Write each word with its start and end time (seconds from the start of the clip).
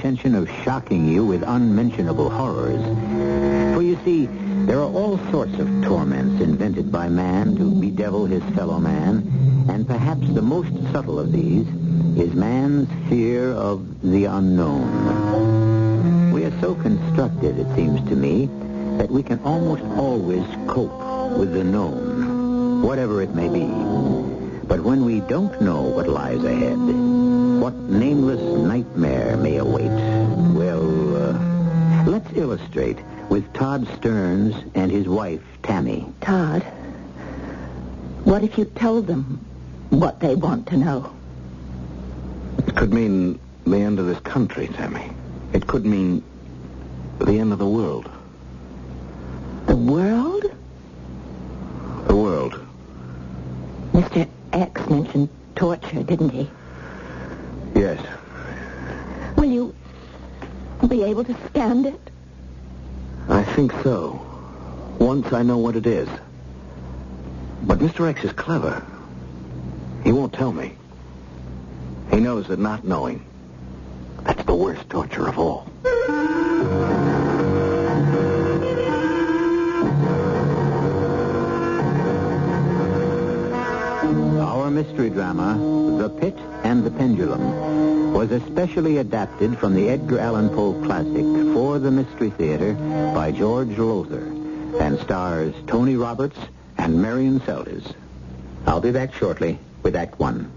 Intention 0.00 0.34
of 0.34 0.48
shocking 0.64 1.06
you 1.06 1.26
with 1.26 1.42
unmentionable 1.42 2.30
horrors. 2.30 2.82
For 3.74 3.82
you 3.82 3.98
see, 4.02 4.30
there 4.64 4.78
are 4.78 4.90
all 4.90 5.18
sorts 5.30 5.58
of 5.58 5.68
torments 5.82 6.40
invented 6.40 6.90
by 6.90 7.10
man 7.10 7.54
to 7.56 7.78
bedevil 7.78 8.24
his 8.24 8.42
fellow 8.54 8.78
man, 8.78 9.18
and 9.68 9.86
perhaps 9.86 10.26
the 10.28 10.40
most 10.40 10.72
subtle 10.90 11.20
of 11.20 11.32
these 11.32 11.66
is 12.16 12.32
man's 12.32 12.88
fear 13.10 13.52
of 13.52 14.00
the 14.00 14.24
unknown. 14.24 16.32
We 16.32 16.46
are 16.46 16.60
so 16.62 16.74
constructed, 16.76 17.58
it 17.58 17.74
seems 17.74 18.00
to 18.08 18.16
me, 18.16 18.46
that 18.96 19.10
we 19.10 19.22
can 19.22 19.38
almost 19.40 19.82
always 19.98 20.46
cope 20.66 21.36
with 21.36 21.52
the 21.52 21.62
known, 21.62 22.80
whatever 22.80 23.20
it 23.20 23.34
may 23.34 23.50
be. 23.50 23.66
But 24.66 24.80
when 24.80 25.04
we 25.04 25.20
don't 25.20 25.60
know 25.60 25.82
what 25.82 26.08
lies 26.08 26.42
ahead, 26.42 26.78
what 27.60 27.74
nameless 27.74 28.40
nightmare 28.40 29.36
may 29.36 29.58
await, 29.58 29.90
well, 30.54 31.16
uh, 31.16 32.04
let's 32.06 32.32
illustrate 32.34 32.96
with 33.28 33.52
Todd 33.52 33.86
Stearns 33.96 34.54
and 34.74 34.90
his 34.90 35.06
wife, 35.06 35.42
Tammy. 35.62 36.10
Todd, 36.22 36.62
what 38.24 38.42
if 38.42 38.56
you 38.56 38.64
tell 38.64 39.02
them 39.02 39.44
what 39.90 40.20
they 40.20 40.34
want 40.36 40.68
to 40.68 40.78
know? 40.78 41.12
It 42.66 42.74
could 42.76 42.94
mean 42.94 43.38
the 43.66 43.76
end 43.76 43.98
of 43.98 44.06
this 44.06 44.20
country, 44.20 44.68
Tammy. 44.68 45.12
It 45.52 45.66
could 45.66 45.84
mean 45.84 46.24
the 47.18 47.38
end 47.38 47.52
of 47.52 47.58
the 47.58 47.68
world. 47.68 48.10
The 49.66 49.76
world? 49.76 50.44
The 52.06 52.16
world. 52.16 52.58
Mr. 53.92 54.26
X 54.54 54.88
mentioned 54.88 55.28
torture, 55.56 56.02
didn't 56.02 56.30
he? 56.30 56.48
Yes. 57.80 58.06
Will 59.38 59.46
you 59.46 59.74
be 60.86 61.02
able 61.02 61.24
to 61.24 61.34
stand 61.48 61.86
it? 61.86 62.10
I 63.26 63.42
think 63.42 63.72
so. 63.82 64.20
Once 64.98 65.32
I 65.32 65.42
know 65.42 65.56
what 65.56 65.76
it 65.76 65.86
is. 65.86 66.06
But 67.62 67.78
Mr. 67.78 68.06
X 68.06 68.22
is 68.22 68.32
clever. 68.32 68.84
He 70.04 70.12
won't 70.12 70.34
tell 70.34 70.52
me. 70.52 70.76
He 72.10 72.20
knows 72.20 72.48
that 72.48 72.58
not 72.58 72.84
knowing, 72.84 73.24
that's 74.24 74.44
the 74.44 74.54
worst 74.54 74.90
torture 74.90 75.26
of 75.26 75.38
all. 75.38 75.66
Mystery 84.80 85.10
drama, 85.10 85.58
The 85.98 86.08
Pit 86.08 86.38
and 86.64 86.82
the 86.82 86.90
Pendulum, 86.90 88.14
was 88.14 88.30
especially 88.30 88.96
adapted 88.96 89.58
from 89.58 89.74
the 89.74 89.90
Edgar 89.90 90.18
Allan 90.18 90.48
Poe 90.48 90.72
classic 90.82 91.22
For 91.52 91.78
the 91.78 91.90
Mystery 91.90 92.30
Theater 92.30 92.72
by 93.14 93.30
George 93.30 93.76
Lowther 93.76 94.24
and 94.80 94.98
stars 95.00 95.54
Tony 95.66 95.96
Roberts 95.96 96.38
and 96.78 97.02
Marion 97.02 97.40
Seldes. 97.40 97.92
I'll 98.66 98.80
be 98.80 98.90
back 98.90 99.12
shortly 99.12 99.58
with 99.82 99.94
Act 99.94 100.18
One. 100.18 100.50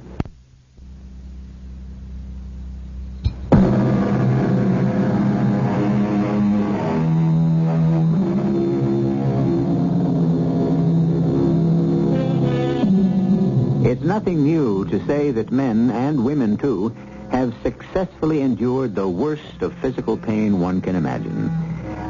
Nothing 14.13 14.44
new 14.44 14.85
to 14.85 15.03
say 15.07 15.31
that 15.31 15.51
men, 15.51 15.90
and 15.90 16.24
women 16.24 16.56
too, 16.56 16.96
have 17.31 17.51
successfully 17.63 18.41
endured 18.41 18.94
the 18.94 19.09
worst 19.09 19.63
of 19.63 19.74
physical 19.79 20.16
pain 20.16 20.59
one 20.59 20.79
can 20.79 20.96
imagine. 20.96 21.50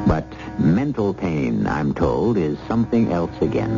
But 0.06 0.26
mental 0.58 1.14
pain, 1.14 1.66
I'm 1.66 1.94
told, 1.94 2.36
is 2.36 2.58
something 2.68 3.10
else 3.10 3.34
again. 3.40 3.74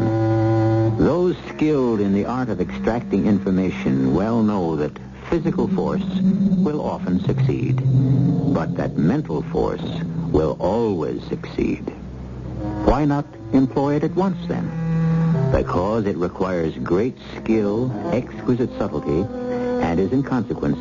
Those 0.98 1.36
skilled 1.50 2.00
in 2.00 2.14
the 2.14 2.24
art 2.24 2.48
of 2.48 2.60
extracting 2.60 3.28
information 3.28 4.12
well 4.12 4.42
know 4.42 4.74
that 4.74 4.98
physical 5.30 5.68
force 5.68 6.02
will 6.66 6.80
often 6.80 7.20
succeed, 7.20 7.80
but 8.52 8.76
that 8.76 8.96
mental 8.96 9.42
force 9.42 10.02
will 10.32 10.56
always 10.58 11.22
succeed. 11.28 11.88
Why 12.90 13.04
not 13.04 13.24
employ 13.52 13.94
it 13.94 14.02
at 14.02 14.16
once 14.16 14.44
then? 14.48 14.85
Because 15.52 16.06
it 16.06 16.16
requires 16.16 16.74
great 16.78 17.16
skill, 17.36 17.92
exquisite 18.12 18.70
subtlety, 18.78 19.22
and 19.82 20.00
is 20.00 20.12
in 20.12 20.22
consequence 20.22 20.78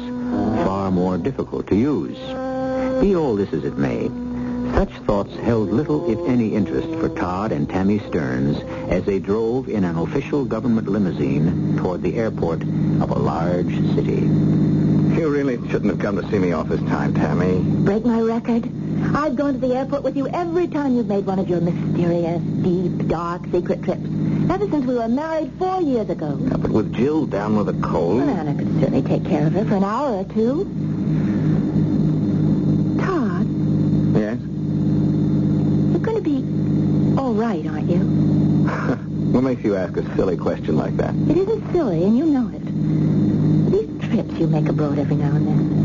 far 0.65 0.91
more 0.91 1.17
difficult 1.17 1.67
to 1.67 1.75
use. 1.75 2.17
Be 3.01 3.15
all 3.15 3.35
this 3.35 3.53
as 3.53 3.63
it 3.63 3.77
may, 3.77 4.09
such 4.73 4.91
thoughts 5.05 5.35
held 5.37 5.69
little, 5.69 6.09
if 6.11 6.29
any, 6.29 6.55
interest 6.55 6.87
for 6.99 7.09
Todd 7.09 7.51
and 7.51 7.69
Tammy 7.69 7.99
Stearns 7.99 8.57
as 8.89 9.05
they 9.05 9.19
drove 9.19 9.69
in 9.69 9.83
an 9.83 9.97
official 9.97 10.43
government 10.43 10.87
limousine 10.87 11.77
toward 11.77 12.01
the 12.01 12.15
airport 12.15 12.61
of 12.61 13.11
a 13.11 13.19
large 13.19 13.73
city. 13.95 14.21
You 15.15 15.29
really 15.29 15.55
shouldn't 15.69 15.91
have 15.91 15.99
come 15.99 16.21
to 16.21 16.29
see 16.29 16.39
me 16.39 16.51
off 16.51 16.67
this 16.67 16.81
time, 16.81 17.13
Tammy. 17.13 17.59
Break 17.85 18.05
my 18.05 18.19
record? 18.19 18.69
I've 19.15 19.35
gone 19.35 19.53
to 19.53 19.59
the 19.59 19.73
airport 19.75 20.03
with 20.03 20.17
you 20.17 20.27
every 20.27 20.67
time 20.67 20.95
you've 20.95 21.07
made 21.07 21.25
one 21.25 21.39
of 21.39 21.47
your 21.47 21.61
mysterious, 21.61 22.41
deep, 22.41 23.07
dark, 23.07 23.43
secret 23.51 23.81
trips. 23.83 24.05
Ever 24.50 24.67
since 24.69 24.85
we 24.85 24.95
were 24.95 25.07
married 25.07 25.51
four 25.57 25.81
years 25.81 26.09
ago. 26.09 26.38
But 26.39 26.72
with 26.72 26.94
Jill 26.94 27.25
down 27.25 27.56
with 27.57 27.69
a 27.69 27.73
cold... 27.81 28.17
Well, 28.22 28.29
Anna 28.29 28.56
could 28.56 28.79
certainly 28.79 29.01
take 29.01 29.25
care 29.25 29.47
of 29.47 29.53
her 29.53 29.66
for 29.66 29.75
an 29.75 29.83
hour 29.83 30.11
or 30.19 30.23
two. 30.25 30.66
Todd, 33.00 33.47
Yes? 34.16 34.39
you're 35.91 36.00
going 36.00 36.17
to 36.17 36.22
be 36.22 37.19
all 37.19 37.34
right, 37.34 37.66
aren't 37.67 37.89
you? 37.89 38.00
what 39.34 39.41
makes 39.41 39.63
you 39.63 39.75
ask 39.75 39.97
a 39.97 40.16
silly 40.16 40.38
question 40.38 40.78
like 40.78 40.95
that? 40.97 41.13
It 41.29 41.38
isn't 41.38 41.72
silly, 41.72 42.03
and 42.03 42.17
you 42.17 42.25
know 42.25 42.50
it. 42.53 43.72
These 43.72 44.09
trips 44.09 44.34
you 44.39 44.47
make 44.47 44.67
abroad 44.69 45.00
every 45.00 45.16
now 45.16 45.35
and 45.35 45.47
then. 45.47 45.84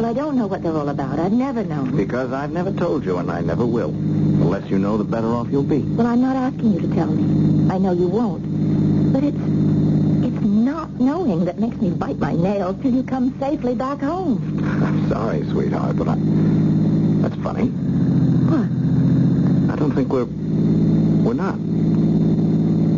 Well, 0.00 0.08
I 0.08 0.14
don't 0.14 0.38
know 0.38 0.46
what 0.46 0.62
they're 0.62 0.74
all 0.74 0.88
about. 0.88 1.18
I've 1.18 1.30
never 1.30 1.62
known. 1.62 1.94
Because 1.94 2.32
I've 2.32 2.52
never 2.52 2.72
told 2.72 3.04
you, 3.04 3.18
and 3.18 3.30
I 3.30 3.42
never 3.42 3.66
will. 3.66 3.90
The 3.90 4.46
less 4.46 4.66
you 4.70 4.78
know, 4.78 4.96
the 4.96 5.04
better 5.04 5.26
off 5.26 5.48
you'll 5.50 5.62
be. 5.62 5.80
Well, 5.80 6.06
I'm 6.06 6.22
not 6.22 6.36
asking 6.36 6.72
you 6.72 6.80
to 6.80 6.94
tell 6.94 7.08
me. 7.08 7.70
I 7.70 7.76
know 7.76 7.92
you 7.92 8.08
won't. 8.08 9.12
But 9.12 9.24
it's 9.24 9.36
it's 9.36 10.42
not 10.42 10.98
knowing 10.98 11.44
that 11.44 11.58
makes 11.58 11.76
me 11.76 11.90
bite 11.90 12.16
my 12.16 12.32
nails 12.32 12.80
till 12.80 12.94
you 12.94 13.02
come 13.02 13.38
safely 13.38 13.74
back 13.74 14.00
home. 14.00 14.64
I'm 14.82 15.06
sorry, 15.10 15.44
sweetheart, 15.50 15.98
but 15.98 16.08
I... 16.08 16.14
That's 16.16 17.36
funny. 17.42 17.66
What? 17.66 19.70
I 19.70 19.76
don't 19.76 19.92
think 19.94 20.08
we're... 20.08 20.24
We're 20.24 21.34
not. 21.34 21.56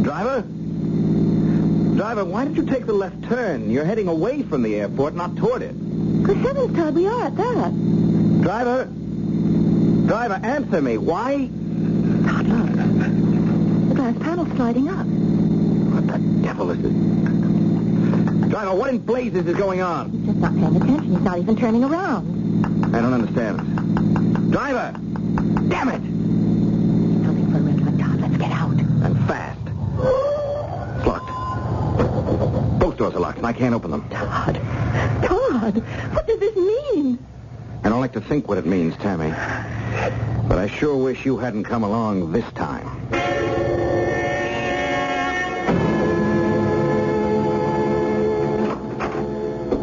Driver? 0.05 0.43
Driver, 1.97 2.25
why 2.25 2.45
did 2.45 2.57
you 2.57 2.65
take 2.65 2.87
the 2.87 2.93
left 2.93 3.25
turn? 3.25 3.71
You're 3.71 3.85
heading 3.85 4.07
away 4.07 4.45
from 4.45 4.63
the 4.63 4.77
airport, 4.77 5.17
not 5.17 5.35
toward 5.35 5.63
it. 5.63 5.75
Heavens, 6.27 6.77
Todd, 6.77 6.95
we 6.95 7.07
are 7.07 7.25
at 7.25 7.37
that. 7.37 7.73
Driver? 8.43 8.89
Driver, 10.07 10.41
answer 10.43 10.81
me. 10.81 10.97
Why? 10.99 11.49
Todd, 12.27 12.47
look. 12.47 12.73
The 13.89 13.95
glass 13.95 14.17
panel's 14.19 14.49
sliding 14.57 14.89
up. 14.89 15.07
What 15.07 16.07
the 16.07 16.19
devil 16.43 16.71
is 16.71 16.81
this? 16.81 16.93
Driver, 18.51 18.75
what 18.75 18.91
in 18.91 18.99
blazes 18.99 19.47
is 19.47 19.57
going 19.57 19.81
on? 19.81 20.11
He's 20.11 20.27
just 20.27 20.39
not 20.39 20.55
paying 20.55 20.77
attention. 20.77 21.11
He's 21.11 21.21
not 21.21 21.39
even 21.39 21.57
turning 21.57 21.85
around. 21.85 22.95
I 22.95 23.01
don't 23.01 23.15
understand. 23.15 24.53
Driver! 24.53 24.93
Damn 25.69 25.89
it! 25.89 26.03
He's 26.03 27.27
hoping 27.27 27.51
for 27.51 27.59
a 27.59 27.63
red 27.63 27.81
light. 27.81 27.99
Todd, 27.99 28.21
let's 28.21 28.37
get 28.37 28.53
out. 28.53 28.71
And 28.71 29.17
fast. 29.27 29.61
It's 30.99 31.07
locked. 31.07 32.79
Both 32.79 32.97
doors 32.97 33.15
are 33.15 33.21
locked, 33.21 33.39
and 33.39 33.47
I 33.47 33.53
can't 33.53 33.75
open 33.75 33.91
them. 33.91 34.09
Todd. 34.11 34.61
Todd, 35.25 35.42
what 35.63 36.27
does 36.27 36.41
this 36.41 36.57
mean? 36.57 37.25
I 37.85 37.89
don't 37.89 38.01
like 38.01 38.13
to 38.15 38.21
think 38.21 38.49
what 38.49 38.59
it 38.59 38.67
means, 38.67 38.97
Tammy. 38.97 39.31
But 40.49 40.59
I 40.59 40.67
sure 40.67 40.97
wish 40.97 41.25
you 41.25 41.39
hadn't 41.39 41.65
come 41.65 41.85
along 41.85 42.33
this 42.33 42.45
time. 42.53 42.89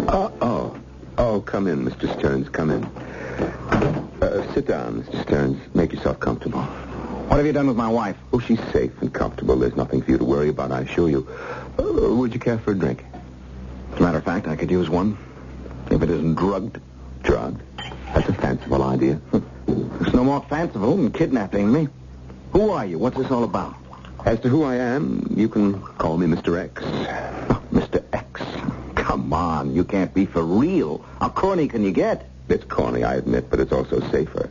Uh-oh. 0.10 0.78
Oh, 1.18 1.42
come 1.42 1.68
in, 1.68 1.86
Mr. 1.86 2.14
Stearns. 2.18 2.50
Come 2.50 2.72
in. 2.72 2.84
Uh, 2.84 4.54
sit 4.54 4.68
down, 4.68 5.04
Mr. 5.04 5.22
Stearns. 5.24 5.76
Make 5.76 5.94
yourself 5.94 6.20
comfortable. 6.20 6.62
What 6.62 7.38
have 7.38 7.46
you 7.46 7.54
done 7.54 7.68
with 7.68 7.78
my 7.78 7.88
wife? 7.88 8.18
Oh, 8.34 8.40
she's 8.40 8.60
safe 8.74 8.92
and 9.02 9.14
comfortable. 9.14 9.56
There's 9.56 9.78
nothing 9.78 10.02
for 10.02 10.12
you 10.12 10.18
to 10.18 10.26
worry 10.26 10.50
about, 10.50 10.74
I 10.74 10.82
assure 10.82 11.10
you. 11.10 11.26
Uh, 11.78 12.16
would 12.16 12.34
you 12.34 12.40
care 12.40 12.58
for 12.58 12.72
a 12.72 12.76
drink? 12.76 13.06
As 13.94 14.00
a 14.00 14.04
matter 14.04 14.18
of 14.18 14.26
fact, 14.26 14.48
I 14.48 14.58
could 14.58 14.72
use 14.72 14.90
one. 14.90 15.18
If 15.90 16.02
it 16.04 16.10
isn't 16.10 16.36
drugged. 16.36 16.80
Drugged? 17.24 17.62
That's 18.14 18.30
a 18.30 18.34
fanciful 18.34 18.84
idea. 18.84 19.20
It's 20.02 20.14
no 20.14 20.24
more 20.24 20.42
fanciful 20.50 20.96
than 20.96 21.12
kidnapping 21.12 21.72
me. 21.72 21.90
Who 22.54 22.72
are 22.72 22.86
you? 22.86 22.98
What's 22.98 23.18
this 23.18 23.30
all 23.30 23.44
about? 23.44 23.76
As 24.26 24.40
to 24.40 24.50
who 24.50 24.64
I 24.64 24.76
am, 24.76 25.34
you 25.36 25.48
can 25.50 25.80
call 25.82 26.18
me 26.18 26.26
Mr. 26.26 26.58
X. 26.58 26.82
Oh, 26.86 27.62
Mr. 27.72 28.04
X. 28.14 28.42
Come 28.96 29.32
on, 29.34 29.76
you 29.76 29.84
can't 29.84 30.14
be 30.14 30.26
for 30.26 30.42
real. 30.42 31.06
How 31.20 31.30
corny 31.30 31.68
can 31.68 31.84
you 31.84 31.92
get? 31.92 32.30
It's 32.48 32.64
corny, 32.64 33.04
I 33.04 33.16
admit, 33.16 33.50
but 33.50 33.60
it's 33.60 33.72
also 33.72 34.00
safer. 34.10 34.50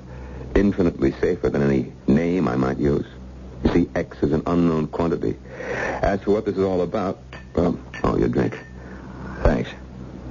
Infinitely 0.55 1.13
safer 1.21 1.49
than 1.51 1.63
any 1.63 1.93
name 2.07 2.47
I 2.47 2.57
might 2.57 2.79
use. 2.79 3.07
You 3.65 3.73
see, 3.73 3.91
X 3.95 4.19
is 4.23 4.33
an 4.33 4.43
unknown 4.47 4.87
quantity. 4.89 5.37
As 6.03 6.21
for 6.23 6.33
what 6.33 6.45
this 6.45 6.57
is 6.57 6.63
all 6.63 6.83
about, 6.83 7.21
well, 7.55 7.79
oh, 8.05 8.17
your 8.17 8.29
drink. 8.29 8.59
Thanks. 9.43 9.71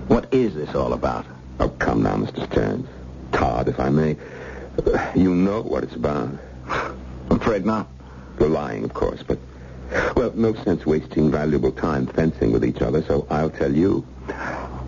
What 0.07 0.33
is 0.33 0.55
this 0.55 0.73
all 0.73 0.93
about? 0.93 1.25
Oh, 1.59 1.69
come 1.69 2.03
now, 2.03 2.15
Mr. 2.15 2.49
Stearns. 2.51 2.87
Todd, 3.33 3.67
if 3.67 3.79
I 3.79 3.89
may. 3.89 4.15
You 5.15 5.33
know 5.35 5.61
what 5.61 5.83
it's 5.83 5.95
about. 5.95 6.29
I'm 6.67 6.97
afraid 7.29 7.65
not. 7.65 7.87
You're 8.39 8.49
lying, 8.49 8.83
of 8.83 8.93
course, 8.93 9.21
but... 9.23 9.37
Well, 10.15 10.31
no 10.33 10.53
sense 10.53 10.85
wasting 10.85 11.29
valuable 11.31 11.71
time 11.71 12.07
fencing 12.07 12.51
with 12.51 12.63
each 12.63 12.81
other, 12.81 13.03
so 13.03 13.27
I'll 13.29 13.49
tell 13.49 13.73
you. 13.73 14.05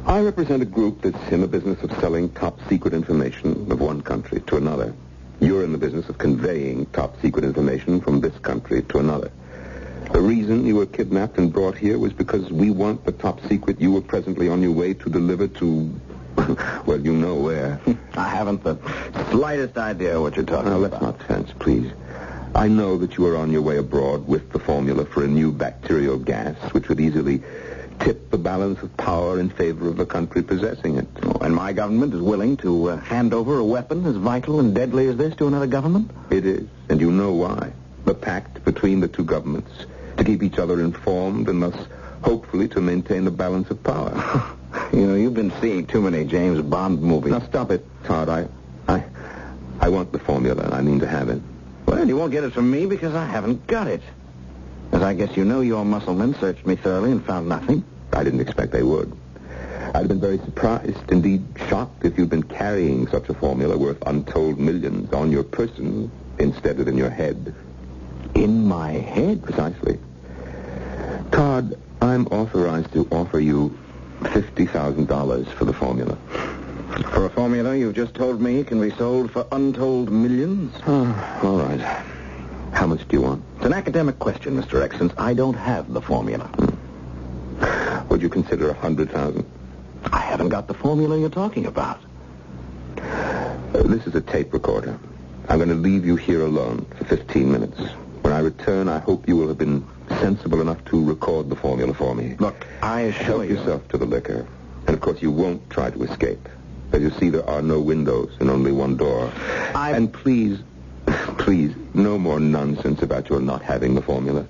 I 0.06 0.22
represent 0.22 0.62
a 0.62 0.66
group 0.66 1.02
that's 1.02 1.32
in 1.32 1.42
the 1.42 1.48
business 1.48 1.82
of 1.84 1.92
selling 2.00 2.30
top-secret 2.30 2.94
information 2.94 3.72
of 3.72 3.80
one 3.80 4.02
country 4.02 4.42
to 4.42 4.58
another. 4.58 4.94
You're 5.40 5.64
in 5.64 5.72
the 5.72 5.78
business 5.78 6.08
of 6.10 6.18
conveying 6.18 6.86
top-secret 6.88 7.44
information 7.44 8.02
from 8.02 8.22
this 8.22 8.38
country 8.40 8.84
to 8.84 9.00
another. 9.00 9.32
The 10.12 10.22
reason 10.22 10.66
you 10.66 10.76
were 10.76 10.86
kidnapped 10.86 11.38
and 11.38 11.52
brought 11.54 11.78
here 11.78 11.98
was 12.00 12.14
because 12.14 12.52
we 12.52 12.72
want 12.72 13.06
the 13.06 13.12
top 13.12 13.40
secret 13.48 13.80
you 13.80 13.92
were 13.92 14.02
presently 14.02 14.50
on 14.50 14.62
your 14.62 14.72
way 14.72 14.94
to 14.96 15.10
deliver 15.10 15.48
to... 15.48 15.94
well, 16.86 17.00
you 17.00 17.14
know 17.14 17.36
where. 17.36 17.80
I 18.16 18.28
haven't 18.28 18.64
the 18.64 18.78
slightest 19.32 19.78
idea 19.78 20.20
what 20.20 20.36
you're 20.36 20.46
talking 20.46 20.72
Now, 20.72 20.78
let's 20.78 20.96
about. 20.96 21.20
not 21.20 21.24
fence, 21.28 21.52
please. 21.60 21.92
I 22.56 22.68
know 22.68 22.98
that 22.98 23.18
you 23.18 23.28
are 23.28 23.38
on 23.38 23.52
your 23.52 23.62
way 23.62 23.78
abroad 23.78 24.28
with 24.28 24.52
the 24.52 24.60
formula 24.60 25.06
for 25.06 25.24
a 25.24 25.28
new 25.28 25.52
bacterial 25.52 26.18
gas, 26.18 26.56
which 26.74 26.90
would 26.90 27.00
easily 27.00 27.44
tip 28.00 28.32
the 28.32 28.38
balance 28.38 28.82
of 28.82 28.96
power 28.98 29.40
in 29.40 29.50
favor 29.50 29.88
of 29.88 29.98
the 29.98 30.06
country 30.06 30.42
possessing 30.42 30.98
it. 30.98 31.08
Oh, 31.24 31.38
and 31.42 31.54
my 31.54 31.74
government 31.74 32.14
is 32.14 32.22
willing 32.22 32.58
to 32.58 32.92
uh, 32.92 32.98
hand 32.98 33.34
over 33.34 33.58
a 33.60 33.64
weapon 33.64 34.06
as 34.06 34.16
vital 34.16 34.60
and 34.60 34.74
deadly 34.74 35.08
as 35.08 35.18
this 35.18 35.36
to 35.36 35.48
another 35.48 35.68
government? 35.68 36.10
It 36.32 36.46
is, 36.46 36.68
and 36.90 37.00
you 37.00 37.12
know 37.12 37.34
why. 37.34 37.72
The 38.06 38.16
pact 38.16 38.64
between 38.66 39.02
the 39.02 39.08
two 39.08 39.24
governments 39.26 39.86
keep 40.30 40.44
each 40.44 40.60
other 40.60 40.80
informed 40.82 41.50
and 41.50 41.64
thus 41.64 41.88
hopefully 42.22 42.68
to 42.68 42.80
maintain 42.80 43.26
the 43.26 43.32
balance 43.32 43.70
of 43.70 43.84
power. 43.84 44.14
You 44.94 45.08
know, 45.08 45.16
you've 45.16 45.34
been 45.34 45.52
seeing 45.62 45.88
too 45.88 46.00
many 46.00 46.24
James 46.26 46.62
Bond 46.62 47.02
movies. 47.02 47.32
now 47.32 47.40
stop 47.40 47.72
it, 47.72 47.84
Todd. 48.04 48.30
I, 48.30 48.48
I, 48.88 49.04
I 49.80 49.90
want 49.90 50.12
the 50.12 50.20
formula. 50.20 50.62
and 50.62 50.76
I 50.76 50.82
mean 50.82 51.00
to 51.00 51.08
have 51.08 51.28
it. 51.30 51.42
Well, 51.88 52.08
you 52.08 52.16
won't 52.16 52.32
get 52.32 52.44
it 52.44 52.54
from 52.54 52.70
me 52.70 52.86
because 52.86 53.16
I 53.16 53.26
haven't 53.26 53.66
got 53.66 53.88
it. 53.88 54.04
As 54.92 55.02
I 55.02 55.16
guess 55.16 55.36
you 55.36 55.44
know, 55.44 55.62
your 55.62 55.84
musclemen 55.84 56.36
searched 56.36 56.68
me 56.68 56.76
thoroughly 56.76 57.12
and 57.12 57.26
found 57.26 57.50
nothing. 57.50 57.84
I 58.14 58.24
didn't 58.24 58.42
expect 58.42 58.72
they 58.72 58.84
would. 58.84 59.12
I'd 59.96 59.96
have 59.96 60.08
been 60.08 60.22
very 60.22 60.38
surprised, 60.38 61.12
indeed 61.12 61.44
shocked, 61.68 62.06
if 62.06 62.16
you'd 62.20 62.30
been 62.30 62.44
carrying 62.44 63.08
such 63.08 63.28
a 63.30 63.34
formula 63.34 63.76
worth 63.76 64.04
untold 64.06 64.60
millions 64.60 65.12
on 65.14 65.32
your 65.32 65.44
person 65.44 66.12
instead 66.38 66.80
of 66.80 66.88
in 66.88 66.96
your 66.96 67.10
head. 67.10 67.56
In 68.36 68.68
my 68.68 68.92
head? 68.92 69.44
Precisely. 69.44 69.98
Todd, 71.32 71.78
I'm 72.02 72.28
authorized 72.28 72.92
to 72.94 73.08
offer 73.12 73.40
you 73.40 73.78
$50,000 74.22 75.48
for 75.54 75.66
the 75.66 75.74
formula. 75.74 76.18
For 77.14 77.26
a 77.26 77.30
formula 77.30 77.76
you've 77.76 77.96
just 77.96 78.14
told 78.14 78.42
me 78.42 78.64
can 78.64 78.82
be 78.82 78.92
sold 78.92 79.32
for 79.32 79.46
untold 79.52 80.12
millions? 80.12 80.74
Oh, 80.88 81.40
all 81.44 81.60
right. 81.60 81.80
How 82.74 82.88
much 82.88 83.08
do 83.08 83.18
you 83.18 83.22
want? 83.22 83.44
It's 83.58 83.66
an 83.66 83.74
academic 83.74 84.20
question, 84.20 84.62
Mr. 84.62 84.82
X, 84.82 84.98
since 84.98 85.14
I 85.18 85.34
don't 85.34 85.56
have 85.56 85.92
the 85.94 86.02
formula. 86.02 86.50
Would 88.10 88.22
you 88.22 88.30
consider 88.30 88.70
a 88.70 88.74
100000 88.74 89.46
I 90.12 90.20
haven't 90.20 90.50
got 90.50 90.68
the 90.68 90.74
formula 90.74 91.18
you're 91.20 91.30
talking 91.30 91.66
about. 91.66 92.00
Uh, 92.98 93.56
This 93.84 94.08
is 94.08 94.16
a 94.16 94.22
tape 94.22 94.54
recorder. 94.54 94.98
I'm 95.48 95.58
going 95.58 95.70
to 95.70 95.76
leave 95.76 96.06
you 96.06 96.16
here 96.16 96.42
alone 96.42 96.86
for 96.98 97.06
15 97.06 97.52
minutes. 97.52 97.80
When 98.22 98.34
I 98.34 98.40
return, 98.40 98.88
I 98.88 99.00
hope 99.00 99.28
you 99.28 99.36
will 99.36 99.48
have 99.48 99.58
been 99.58 99.86
sensible 100.20 100.62
enough 100.62 100.84
to 100.86 101.04
record 101.04 101.50
the 101.50 101.56
formula 101.56 101.94
for 101.94 102.14
me. 102.16 102.36
Look, 102.40 102.66
I 102.82 103.02
assure 103.02 103.24
Help 103.26 103.44
you... 103.50 103.56
yourself 103.58 103.88
to 103.90 103.98
the 103.98 104.06
liquor. 104.06 104.46
And 104.88 104.96
of 104.96 105.02
course, 105.02 105.22
you 105.22 105.32
won't 105.32 105.68
try 105.70 105.90
to 105.92 106.04
escape. 106.04 106.48
As 106.92 107.02
you 107.02 107.12
see, 107.12 107.30
there 107.30 107.48
are 107.48 107.62
no 107.62 107.80
windows 107.80 108.36
and 108.40 108.50
only 108.50 108.72
one 108.72 108.98
door. 108.98 109.32
I- 109.76 109.92
And 109.92 110.12
please, 110.12 110.60
please, 111.38 111.76
no 111.94 112.18
more 112.18 112.40
nonsense 112.40 113.02
about 113.02 113.30
your 113.30 113.40
not 113.40 113.62
having 113.62 113.96
the 113.96 114.02
formula. 114.02 114.46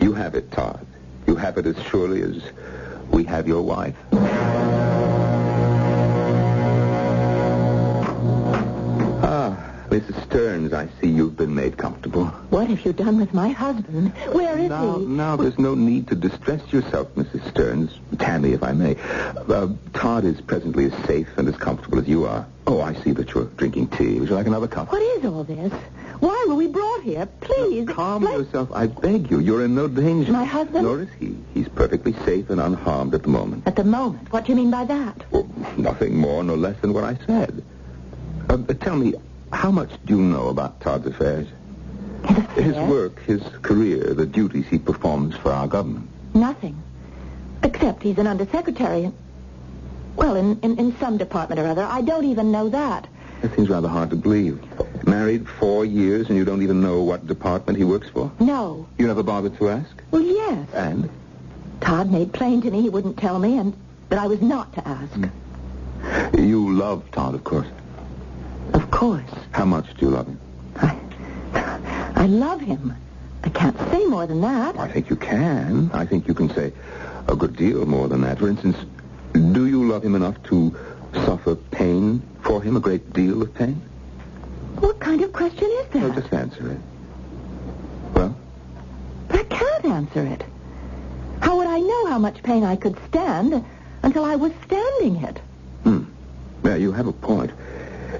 You 0.00 0.12
have 0.14 0.34
it, 0.34 0.50
Todd. 0.50 0.86
You 1.26 1.36
have 1.36 1.58
it 1.58 1.66
as 1.66 1.76
surely 1.84 2.22
as 2.22 2.42
we 3.10 3.24
have 3.24 3.46
your 3.46 3.62
wife. 3.62 3.94
Mrs. 9.90 10.22
Stearns, 10.24 10.72
I 10.72 10.88
see 11.00 11.08
you've 11.08 11.36
been 11.36 11.52
made 11.52 11.76
comfortable. 11.76 12.26
What 12.50 12.68
have 12.68 12.84
you 12.86 12.92
done 12.92 13.18
with 13.18 13.34
my 13.34 13.48
husband? 13.48 14.12
Where 14.32 14.56
is 14.56 14.68
Now, 14.70 14.98
he? 14.98 15.04
now, 15.04 15.34
there's 15.34 15.58
no 15.58 15.74
need 15.74 16.06
to 16.08 16.14
distress 16.14 16.62
yourself, 16.72 17.12
Mrs. 17.16 17.48
Stearns. 17.50 17.90
Tammy, 18.18 18.52
if 18.52 18.62
I 18.62 18.70
may. 18.72 18.96
Uh, 19.48 19.68
Todd 19.92 20.24
is 20.24 20.40
presently 20.42 20.84
as 20.84 20.92
safe 21.06 21.26
and 21.36 21.48
as 21.48 21.56
comfortable 21.56 21.98
as 21.98 22.06
you 22.06 22.24
are. 22.24 22.46
Oh, 22.68 22.80
I 22.80 22.94
see 23.02 23.10
that 23.12 23.34
you're 23.34 23.46
drinking 23.46 23.88
tea. 23.88 24.20
Would 24.20 24.28
you 24.28 24.34
like 24.36 24.46
another 24.46 24.68
cup? 24.68 24.92
What 24.92 25.02
is 25.02 25.24
all 25.24 25.42
this? 25.42 25.72
Why 26.20 26.44
were 26.46 26.54
we 26.54 26.68
brought 26.68 27.02
here? 27.02 27.26
Please, 27.40 27.88
Calm 27.88 28.22
explain- 28.22 28.44
yourself, 28.44 28.68
I 28.72 28.86
beg 28.86 29.28
you. 29.28 29.40
You're 29.40 29.64
in 29.64 29.74
no 29.74 29.88
danger. 29.88 30.30
My 30.30 30.44
husband? 30.44 30.84
Nor 30.84 31.00
is 31.00 31.08
he. 31.18 31.34
He's 31.52 31.66
perfectly 31.68 32.12
safe 32.24 32.48
and 32.50 32.60
unharmed 32.60 33.12
at 33.14 33.24
the 33.24 33.28
moment. 33.28 33.64
At 33.66 33.74
the 33.74 33.82
moment. 33.84 34.32
What 34.32 34.44
do 34.44 34.52
you 34.52 34.56
mean 34.56 34.70
by 34.70 34.84
that? 34.84 35.24
Well, 35.32 35.48
nothing 35.76 36.14
more 36.16 36.44
nor 36.44 36.56
less 36.56 36.78
than 36.80 36.92
what 36.92 37.02
I 37.02 37.16
said. 37.26 37.64
Uh, 38.48 38.58
tell 38.80 38.94
me, 38.96 39.14
how 39.52 39.70
much 39.70 39.90
do 40.04 40.16
you 40.16 40.22
know 40.22 40.48
about 40.48 40.80
Todd's 40.80 41.06
affairs? 41.06 41.46
His 42.54 42.74
work, 42.76 43.20
his 43.22 43.42
career, 43.62 44.12
the 44.14 44.26
duties 44.26 44.66
he 44.68 44.78
performs 44.78 45.34
for 45.36 45.50
our 45.52 45.66
government. 45.66 46.08
Nothing. 46.34 46.80
Except 47.62 48.02
he's 48.02 48.18
an 48.18 48.26
undersecretary. 48.26 49.04
in- 49.04 49.14
Well, 50.16 50.36
in, 50.36 50.58
in, 50.60 50.78
in 50.78 50.96
some 50.98 51.16
department 51.18 51.60
or 51.60 51.66
other. 51.66 51.82
I 51.84 52.02
don't 52.02 52.24
even 52.26 52.52
know 52.52 52.68
that. 52.68 53.06
That 53.40 53.54
seems 53.56 53.70
rather 53.70 53.88
hard 53.88 54.10
to 54.10 54.16
believe. 54.16 54.60
Married 55.06 55.48
four 55.48 55.84
years 55.86 56.28
and 56.28 56.36
you 56.36 56.44
don't 56.44 56.62
even 56.62 56.82
know 56.82 57.02
what 57.02 57.26
department 57.26 57.78
he 57.78 57.84
works 57.84 58.08
for? 58.10 58.30
No. 58.38 58.86
You 58.98 59.06
never 59.06 59.22
bothered 59.22 59.56
to 59.56 59.70
ask? 59.70 59.90
Well, 60.10 60.20
yes. 60.22 60.68
And? 60.74 61.08
Todd 61.80 62.10
made 62.10 62.34
plain 62.34 62.60
to 62.62 62.70
me 62.70 62.82
he 62.82 62.90
wouldn't 62.90 63.16
tell 63.16 63.38
me 63.38 63.56
and 63.56 63.74
that 64.10 64.18
I 64.18 64.26
was 64.26 64.42
not 64.42 64.74
to 64.74 64.86
ask. 64.86 65.12
Hmm. 65.14 66.38
You 66.38 66.72
love 66.74 67.10
Todd, 67.12 67.34
of 67.34 67.44
course. 67.44 67.66
Of 68.74 68.90
course. 68.90 69.30
How 69.52 69.64
much 69.64 69.86
do 69.94 70.06
you 70.06 70.12
love 70.12 70.26
him? 70.26 70.38
I, 70.76 70.96
I 72.16 72.26
love 72.26 72.60
him. 72.60 72.94
I 73.42 73.48
can't 73.48 73.76
say 73.90 74.04
more 74.06 74.26
than 74.26 74.40
that. 74.42 74.78
I 74.78 74.88
think 74.88 75.10
you 75.10 75.16
can. 75.16 75.90
I 75.92 76.04
think 76.06 76.28
you 76.28 76.34
can 76.34 76.48
say 76.54 76.72
a 77.28 77.34
good 77.36 77.56
deal 77.56 77.84
more 77.86 78.08
than 78.08 78.20
that. 78.22 78.38
For 78.38 78.48
instance, 78.48 78.76
do 79.32 79.66
you 79.66 79.84
love 79.88 80.04
him 80.04 80.14
enough 80.14 80.40
to 80.44 80.76
suffer 81.14 81.54
pain 81.56 82.22
for 82.42 82.62
him, 82.62 82.76
a 82.76 82.80
great 82.80 83.12
deal 83.12 83.42
of 83.42 83.52
pain? 83.54 83.80
What 84.78 85.00
kind 85.00 85.22
of 85.22 85.32
question 85.32 85.64
is 85.80 85.86
that? 85.88 86.00
No, 86.00 86.10
just 86.20 86.32
answer 86.32 86.70
it. 86.70 86.78
Well, 88.14 88.36
But 89.28 89.40
I 89.40 89.44
can't 89.44 89.84
answer 89.86 90.24
it. 90.24 90.44
How 91.40 91.56
would 91.56 91.66
I 91.66 91.80
know 91.80 92.06
how 92.06 92.18
much 92.18 92.42
pain 92.42 92.64
I 92.64 92.76
could 92.76 92.96
stand 93.08 93.64
until 94.02 94.24
I 94.24 94.36
was 94.36 94.52
standing 94.66 95.16
it? 95.24 95.38
hmm. 95.82 96.04
Yeah, 96.64 96.76
you 96.76 96.92
have 96.92 97.06
a 97.06 97.12
point. 97.12 97.50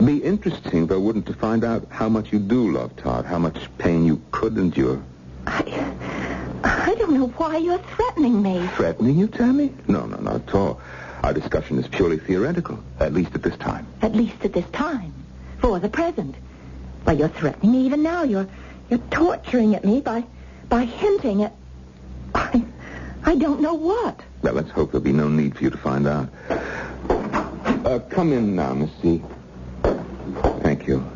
Be 0.04 0.18
interesting, 0.18 0.86
though, 0.86 1.00
wouldn't 1.00 1.26
to 1.26 1.34
find 1.34 1.64
out 1.64 1.86
how 1.90 2.08
much 2.08 2.32
you 2.32 2.38
do 2.38 2.72
love 2.72 2.96
Todd, 2.96 3.24
how 3.24 3.38
much 3.38 3.56
pain 3.78 4.04
you 4.06 4.20
could 4.30 4.56
endure. 4.56 5.02
I, 5.46 5.60
I 6.64 6.94
don't 6.96 7.12
know 7.12 7.28
why 7.36 7.58
you're 7.58 7.78
threatening 7.78 8.42
me. 8.42 8.66
Threatening 8.76 9.18
you, 9.18 9.28
Tammy? 9.28 9.74
No, 9.88 10.06
no, 10.06 10.16
not 10.18 10.36
at 10.36 10.54
all. 10.54 10.80
Our 11.22 11.34
discussion 11.34 11.78
is 11.78 11.86
purely 11.86 12.18
theoretical, 12.18 12.82
at 12.98 13.12
least 13.12 13.34
at 13.34 13.42
this 13.42 13.56
time. 13.58 13.86
At 14.00 14.14
least 14.14 14.42
at 14.44 14.52
this 14.52 14.68
time. 14.70 15.12
For 15.58 15.78
the 15.78 15.88
present. 15.88 16.34
Why, 17.04 17.12
you're 17.14 17.28
threatening 17.28 17.72
me 17.72 17.84
even 17.84 18.02
now. 18.02 18.22
You're, 18.22 18.48
you're 18.88 19.00
torturing 19.10 19.74
at 19.74 19.84
me 19.84 20.00
by, 20.00 20.24
by 20.68 20.84
hinting 20.84 21.42
at... 21.42 21.52
I, 22.34 22.64
I 23.24 23.36
don't 23.36 23.60
know 23.60 23.74
what. 23.74 24.20
Well, 24.42 24.54
let's 24.54 24.70
hope 24.70 24.92
there'll 24.92 25.04
be 25.04 25.12
no 25.12 25.28
need 25.28 25.56
for 25.56 25.64
you 25.64 25.70
to 25.70 25.76
find 25.76 26.06
out. 26.06 26.30
Uh, 27.84 27.98
come 28.08 28.32
in 28.32 28.56
now, 28.56 28.72
Miss 28.72 28.90
C. 29.02 29.22
You. 30.90 31.06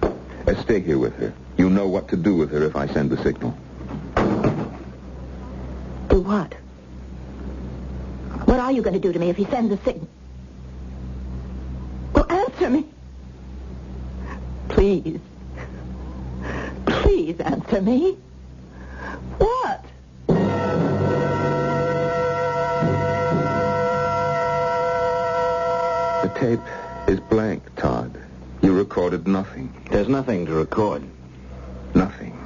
Uh, 0.47 0.55
stay 0.63 0.79
here 0.79 0.99
with 0.99 1.17
her. 1.17 1.33
You 1.57 1.69
know 1.69 1.89
what 1.89 2.07
to 2.11 2.17
do 2.17 2.37
with 2.37 2.53
her 2.53 2.63
if 2.63 2.77
I 2.77 2.87
send 2.87 3.11
the 3.11 3.21
signal. 3.25 3.51
Do 6.09 6.21
what? 6.21 6.55
What 8.45 8.61
are 8.61 8.71
you 8.71 8.83
going 8.83 8.95
to 8.95 9.01
do 9.01 9.13
to 9.13 9.19
me 9.19 9.31
if 9.31 9.37
he 9.37 9.47
sends 9.47 9.73
a 9.73 9.77
signal? 9.79 10.09
Well, 12.13 12.31
answer 12.31 12.71
me. 12.71 12.87
Please. 14.69 15.19
Please 16.87 17.41
answer 17.41 17.83
me. 17.83 18.17
What? 19.39 19.85
The 26.23 26.29
tape 26.39 26.61
is 27.09 27.19
blank, 27.19 27.74
recorded 28.75 29.27
nothing. 29.27 29.73
There's 29.91 30.09
nothing 30.09 30.47
to 30.47 30.53
record. 30.53 31.03
Nothing. 31.95 32.39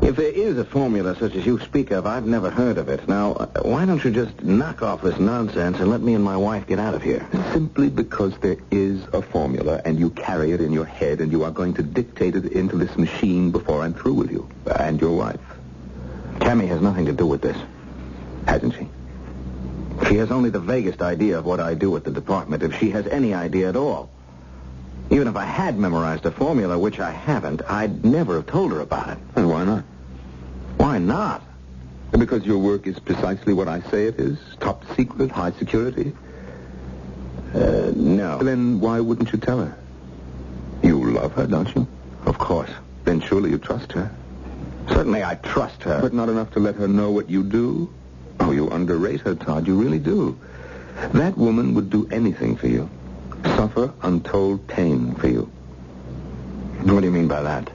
If 0.00 0.16
there 0.16 0.30
is 0.30 0.56
a 0.56 0.64
formula 0.64 1.16
such 1.16 1.34
as 1.34 1.44
you 1.44 1.58
speak 1.60 1.90
of, 1.90 2.06
I've 2.06 2.24
never 2.24 2.48
heard 2.48 2.78
of 2.78 2.88
it. 2.88 3.06
Now, 3.08 3.34
why 3.60 3.84
don't 3.84 4.02
you 4.02 4.10
just 4.10 4.42
knock 4.42 4.80
off 4.80 5.02
this 5.02 5.18
nonsense 5.18 5.78
and 5.80 5.90
let 5.90 6.00
me 6.00 6.14
and 6.14 6.24
my 6.24 6.36
wife 6.36 6.66
get 6.66 6.78
out 6.78 6.94
of 6.94 7.02
here? 7.02 7.26
Simply 7.52 7.90
because 7.90 8.38
there 8.38 8.56
is 8.70 9.04
a 9.12 9.20
formula 9.20 9.82
and 9.84 9.98
you 9.98 10.10
carry 10.10 10.52
it 10.52 10.62
in 10.62 10.72
your 10.72 10.86
head 10.86 11.20
and 11.20 11.30
you 11.30 11.44
are 11.44 11.50
going 11.50 11.74
to 11.74 11.82
dictate 11.82 12.36
it 12.36 12.46
into 12.52 12.78
this 12.78 12.96
machine 12.96 13.50
before 13.50 13.82
I'm 13.82 13.92
through 13.92 14.14
with 14.14 14.30
you 14.30 14.48
and 14.78 14.98
your 15.00 15.14
wife. 15.14 15.40
Tammy 16.40 16.66
has 16.68 16.80
nothing 16.80 17.06
to 17.06 17.12
do 17.12 17.26
with 17.26 17.42
this. 17.42 17.58
Hasn't 18.46 18.76
she? 18.76 18.88
She 20.08 20.16
has 20.16 20.30
only 20.30 20.48
the 20.50 20.60
vaguest 20.60 21.02
idea 21.02 21.38
of 21.38 21.44
what 21.44 21.60
I 21.60 21.74
do 21.74 21.94
at 21.96 22.04
the 22.04 22.10
department, 22.10 22.62
if 22.62 22.78
she 22.78 22.90
has 22.92 23.06
any 23.08 23.34
idea 23.34 23.68
at 23.68 23.76
all. 23.76 24.08
Even 25.10 25.26
if 25.26 25.36
I 25.36 25.44
had 25.44 25.78
memorized 25.78 26.26
a 26.26 26.30
formula, 26.30 26.78
which 26.78 27.00
I 27.00 27.10
haven't, 27.10 27.62
I'd 27.68 28.04
never 28.04 28.34
have 28.36 28.46
told 28.46 28.72
her 28.72 28.80
about 28.80 29.08
it. 29.10 29.18
And 29.36 29.48
why 29.48 29.64
not? 29.64 29.84
Why 30.76 30.98
not? 30.98 31.42
Because 32.12 32.44
your 32.44 32.58
work 32.58 32.86
is 32.86 32.98
precisely 32.98 33.52
what 33.52 33.68
I 33.68 33.80
say 33.90 34.06
it 34.06 34.18
is. 34.18 34.38
Top 34.60 34.84
secret, 34.96 35.30
high 35.30 35.52
security. 35.52 36.12
Uh, 37.54 37.92
no. 37.94 38.38
Then 38.38 38.80
why 38.80 39.00
wouldn't 39.00 39.32
you 39.32 39.38
tell 39.38 39.58
her? 39.60 39.76
You 40.82 41.12
love 41.12 41.32
her, 41.34 41.46
don't 41.46 41.74
you? 41.74 41.86
Of 42.26 42.38
course. 42.38 42.70
Then 43.04 43.20
surely 43.20 43.50
you 43.50 43.58
trust 43.58 43.92
her. 43.92 44.14
Certainly 44.88 45.24
I 45.24 45.36
trust 45.36 45.82
her. 45.84 46.00
But 46.00 46.12
not 46.12 46.28
enough 46.28 46.50
to 46.52 46.60
let 46.60 46.74
her 46.76 46.88
know 46.88 47.10
what 47.10 47.30
you 47.30 47.42
do? 47.42 47.92
Oh, 48.40 48.52
you 48.52 48.68
underrate 48.70 49.20
her, 49.22 49.34
Todd. 49.34 49.66
You 49.66 49.80
really 49.80 49.98
do. 49.98 50.38
That 51.12 51.36
woman 51.36 51.74
would 51.74 51.90
do 51.90 52.08
anything 52.10 52.56
for 52.56 52.68
you. 52.68 52.88
Suffer 53.44 53.92
untold 54.02 54.66
pain 54.68 55.14
for 55.14 55.28
you. 55.28 55.50
What 56.82 57.00
do 57.00 57.06
you 57.06 57.12
mean 57.12 57.28
by 57.28 57.42
that? 57.42 57.70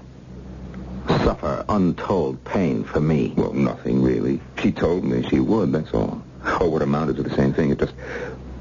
Suffer 1.07 1.65
untold 1.69 2.43
pain 2.45 2.83
for 2.83 2.99
me. 2.99 3.33
Well, 3.35 3.53
nothing 3.53 4.01
really. 4.01 4.41
She 4.61 4.71
told 4.71 5.03
me 5.03 5.27
she 5.29 5.39
would, 5.39 5.71
that's 5.71 5.93
all. 5.93 6.21
Or 6.59 6.69
what 6.69 6.81
amounted 6.81 7.17
to 7.17 7.23
the 7.23 7.35
same 7.35 7.53
thing. 7.53 7.71
It 7.71 7.79
just, 7.79 7.93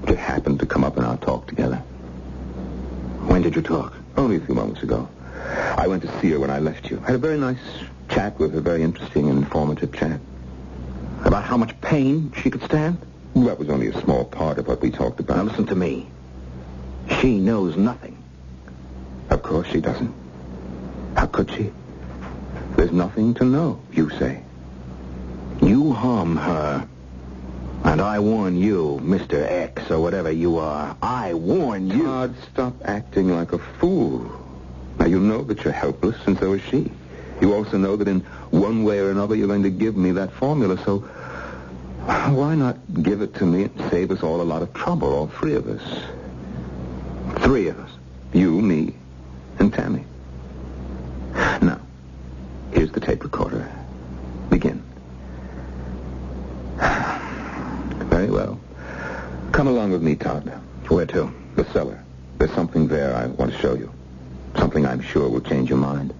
it 0.09 0.19
happened 0.19 0.61
to 0.61 0.67
come 0.67 0.85
up 0.85 0.97
in 0.97 1.05
our 1.05 1.17
talk 1.19 1.47
together. 1.47 1.77
When 3.27 3.43
did 3.43 3.55
you 3.55 3.63
talk? 3.63 3.95
Only 4.17 4.37
a 4.37 4.41
few 4.41 4.55
moments 4.55 4.83
ago. 4.83 5.09
I 5.77 5.87
went 5.87 6.03
to 6.03 6.21
see 6.21 6.31
her 6.31 6.41
when 6.41 6.51
I 6.51 6.59
left 6.59 6.91
you. 6.91 6.99
Had 6.99 7.15
a 7.15 7.19
very 7.19 7.39
nice 7.39 7.59
chat 8.09 8.39
with 8.39 8.55
her, 8.55 8.61
very 8.61 8.83
interesting 8.83 9.29
and 9.29 9.39
informative 9.39 9.93
chat. 9.93 10.21
About 11.25 11.45
how 11.45 11.57
much 11.57 11.81
pain 11.81 12.33
she 12.43 12.51
could 12.51 12.63
stand? 12.65 12.99
That 13.35 13.59
was 13.59 13.71
only 13.71 13.89
a 13.89 14.01
small 14.03 14.25
part 14.25 14.59
of 14.59 14.67
what 14.67 14.81
we 14.83 14.91
talked 14.91 15.19
Now 15.21 15.35
about. 15.35 15.47
listen 15.47 15.67
to 15.67 15.75
me. 15.77 16.09
She 17.21 17.39
knows 17.39 17.77
nothing. 17.77 18.23
Of 19.31 19.43
course 19.43 19.69
she 19.69 19.81
doesn't. 19.81 20.15
How 21.17 21.27
could 21.27 21.51
she? 21.51 21.73
There's 22.77 22.93
nothing 22.93 23.35
to 23.35 23.45
know, 23.45 23.81
you 23.93 24.11
say. 24.11 24.43
You 25.61 25.93
harm 25.93 26.37
her. 26.37 26.89
And 27.85 28.01
I 28.01 28.21
warn 28.21 28.57
you, 28.57 29.01
Mr. 29.03 29.43
X, 29.43 29.91
or 29.91 30.01
whatever 30.01 30.31
you 30.31 30.59
are. 30.59 30.97
I 31.03 31.35
warn 31.35 31.91
you. 31.91 32.05
Todd, 32.05 32.35
stop 32.53 32.75
acting 32.85 33.29
like 33.29 33.53
a 33.53 33.59
fool. 33.59 34.31
Now, 34.99 35.07
you 35.07 35.19
know 35.19 35.43
that 35.43 35.65
you're 35.65 35.73
helpless, 35.73 36.17
and 36.27 36.39
so 36.39 36.53
is 36.53 36.63
she. 36.63 36.91
You 37.41 37.55
also 37.55 37.77
know 37.77 37.97
that 37.97 38.07
in 38.07 38.21
one 38.51 38.85
way 38.85 39.01
or 39.01 39.11
another 39.11 39.35
you're 39.35 39.49
going 39.49 39.65
to 39.65 39.71
give 39.71 39.97
me 39.97 40.13
that 40.13 40.33
formula, 40.33 40.79
so 40.85 41.01
why 42.35 42.55
not 42.55 42.77
give 43.03 43.21
it 43.21 43.35
to 43.37 43.47
me 43.47 43.65
and 43.65 43.91
save 43.91 44.11
us 44.11 44.23
all 44.23 44.41
a 44.41 44.45
lot 44.45 44.63
of 44.63 44.73
trouble, 44.75 45.13
all 45.13 45.27
three 45.27 45.55
of 45.55 45.67
us? 45.67 45.83
Three 47.41 47.69
of 47.69 47.79
us. 47.79 47.91
You, 48.33 48.61
me, 48.61 48.95
and 49.59 49.73
Tammy. 49.73 50.05
Now, 51.35 51.81
here's 52.73 52.93
the 52.93 53.01
tape 53.01 53.23
recorder. 53.25 53.71
Begin. 54.51 54.83
Very 56.79 58.31
well. 58.31 58.59
Come 59.53 59.67
along 59.67 59.93
with 59.93 60.03
me, 60.03 60.15
Todd. 60.15 60.49
Where 60.89 61.07
to? 61.07 61.33
The 61.57 61.65
cellar. 61.73 62.03
There's 62.39 62.53
something 62.53 62.89
there 62.89 63.15
I 63.15 63.27
want 63.27 63.53
to 63.53 63.59
show 63.59 63.75
you. 63.75 63.93
Something 64.57 64.87
I'm 64.87 65.01
sure 65.01 65.29
will 65.29 65.41
change 65.41 65.69
your 65.69 65.79
mind. 65.79 66.13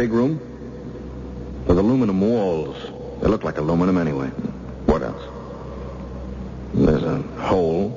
Big 0.00 0.12
room. 0.12 0.40
With 1.66 1.76
aluminum 1.76 2.22
walls. 2.22 2.74
They 3.20 3.28
look 3.28 3.44
like 3.44 3.58
aluminum 3.58 3.98
anyway. 3.98 4.28
What 4.86 5.02
else? 5.02 5.22
There's 6.72 7.02
a 7.02 7.20
hole. 7.48 7.90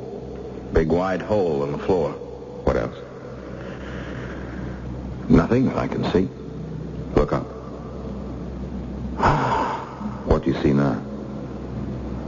Big 0.74 0.90
wide 0.90 1.22
hole 1.22 1.64
in 1.64 1.72
the 1.72 1.78
floor. 1.78 2.12
What 2.66 2.76
else? 2.76 2.98
Nothing 5.30 5.68
that 5.68 5.78
I 5.78 5.88
can 5.88 6.04
see. 6.12 6.28
Look 7.16 7.32
up. 7.32 7.48
What 10.28 10.44
do 10.44 10.52
you 10.52 10.62
see 10.62 10.74
now? 10.74 11.02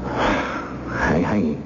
Hang, 1.04 1.24
hanging. 1.24 1.62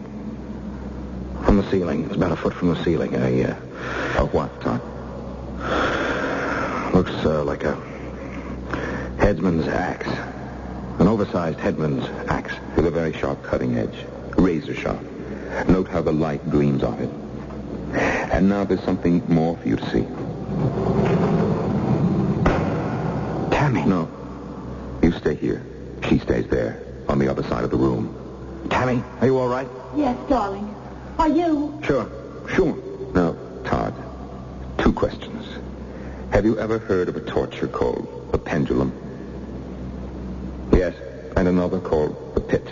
From 1.45 1.57
the 1.57 1.69
ceiling. 1.69 2.05
It's 2.05 2.15
about 2.15 2.31
a 2.31 2.35
foot 2.35 2.55
from 2.55 2.69
the 2.69 2.83
ceiling. 2.83 3.13
A, 3.13 3.51
uh, 3.51 4.23
Of 4.23 4.33
what, 4.33 4.49
Todd? 4.61 4.81
looks 6.95 7.13
uh, 7.23 7.43
like 7.43 7.63
a 7.65 7.88
headsman's 9.29 9.67
axe. 9.67 10.07
An 10.97 11.07
oversized 11.07 11.59
headsman's 11.59 12.03
axe. 12.29 12.51
With 12.75 12.87
a 12.87 12.91
very 12.91 13.13
sharp 13.13 13.43
cutting 13.43 13.77
edge. 13.77 13.95
Razor 14.35 14.73
sharp. 14.73 14.99
Note 15.67 15.87
how 15.87 16.01
the 16.01 16.11
light 16.11 16.49
gleams 16.49 16.81
off 16.81 16.99
it. 16.99 17.11
And 17.93 18.49
now 18.49 18.63
there's 18.63 18.83
something 18.83 19.21
more 19.31 19.55
for 19.57 19.67
you 19.67 19.75
to 19.75 19.85
see. 19.91 20.01
Tammy. 23.55 23.85
No. 23.85 24.09
You 25.03 25.11
stay 25.11 25.35
here. 25.35 25.63
She 26.07 26.17
stays 26.17 26.47
there, 26.47 26.81
on 27.07 27.19
the 27.19 27.27
other 27.27 27.43
side 27.43 27.63
of 27.63 27.69
the 27.69 27.77
room. 27.77 28.15
Tammy, 28.71 29.03
are 29.21 29.27
you 29.27 29.37
all 29.37 29.47
right? 29.47 29.67
Yes, 29.95 30.17
darling. 30.27 30.73
Are 31.19 31.29
you? 31.29 31.79
Sure. 31.83 32.09
Sure. 32.49 32.75
Now, 33.13 33.35
Todd, 33.63 33.93
two 34.79 34.91
questions. 34.91 35.45
Have 36.31 36.45
you 36.45 36.57
ever 36.57 36.79
heard 36.79 37.09
of 37.09 37.15
a 37.15 37.21
torture 37.21 37.67
called 37.67 38.31
a 38.33 38.39
pendulum? 38.39 39.08
Yes. 40.89 41.33
And 41.35 41.47
another 41.47 41.79
called 41.79 42.35
the 42.35 42.41
pit? 42.41 42.67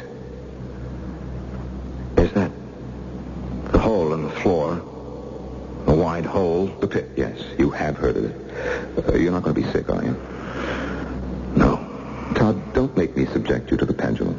Is 2.17 2.31
that 2.33 2.51
the 3.71 3.79
hole 3.79 4.13
in 4.13 4.24
the 4.24 4.31
floor? 4.31 4.81
A 5.88 5.95
wide 5.95 6.25
hole? 6.25 6.67
The 6.67 6.88
pit, 6.88 7.09
yes. 7.15 7.39
You 7.57 7.69
have 7.71 7.95
heard 7.97 8.17
of 8.17 8.25
it. 8.25 9.07
Uh, 9.07 9.15
you're 9.17 9.31
not 9.31 9.43
going 9.43 9.55
to 9.55 9.62
be 9.62 9.71
sick, 9.71 9.89
are 9.89 10.03
you? 10.03 10.12
No. 11.55 11.77
Todd, 12.36 12.74
don't 12.74 12.95
make 12.97 13.15
me 13.15 13.25
subject 13.27 13.71
you 13.71 13.77
to 13.77 13.86
the 13.86 13.93
pendulum. 13.93 14.36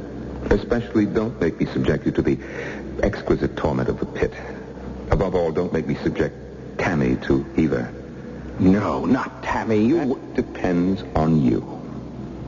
Especially 0.50 1.06
don't 1.06 1.40
make 1.40 1.58
me 1.58 1.66
subject 1.66 2.04
you 2.04 2.12
to 2.12 2.22
the 2.22 2.38
exquisite 3.02 3.56
torment 3.56 3.88
of 3.88 3.98
the 4.00 4.06
pit. 4.06 4.32
Above 5.10 5.34
all, 5.34 5.52
don't 5.52 5.72
make 5.72 5.86
me 5.86 5.94
subject 5.96 6.34
Tammy 6.78 7.16
to 7.26 7.46
either. 7.56 7.92
No, 8.58 9.04
not 9.04 9.42
Tammy. 9.42 9.86
You. 9.86 10.06
That 10.06 10.34
depends 10.34 11.02
on 11.14 11.42
you. 11.42 11.60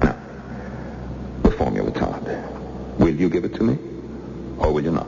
Now, 0.02 0.18
the 1.42 1.50
formula, 1.52 1.90
Todd. 1.92 2.25
Will 2.99 3.10
you 3.21 3.29
give 3.29 3.45
it 3.45 3.55
to 3.55 3.62
me? 3.62 3.79
Or 4.59 4.73
will 4.73 4.83
you 4.83 4.93
not? 4.93 5.07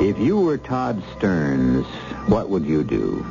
If 0.00 0.18
you 0.18 0.40
were 0.40 0.58
Todd 0.58 1.02
Stearns, 1.16 1.86
what 2.26 2.48
would 2.48 2.64
you 2.64 2.84
do? 2.84 3.24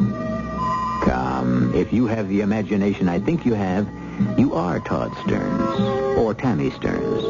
Come, 1.04 1.74
if 1.76 1.94
you 1.94 2.08
have 2.08 2.30
the 2.30 2.42
imagination 2.42 3.10
I 3.10 3.20
think 3.20 3.46
you 3.46 3.54
have, 3.54 3.88
you 4.38 4.54
are 4.54 4.80
Todd 4.80 5.16
Stearns. 5.24 6.18
Or 6.18 6.34
Tammy 6.34 6.72
Stearns. 6.72 7.24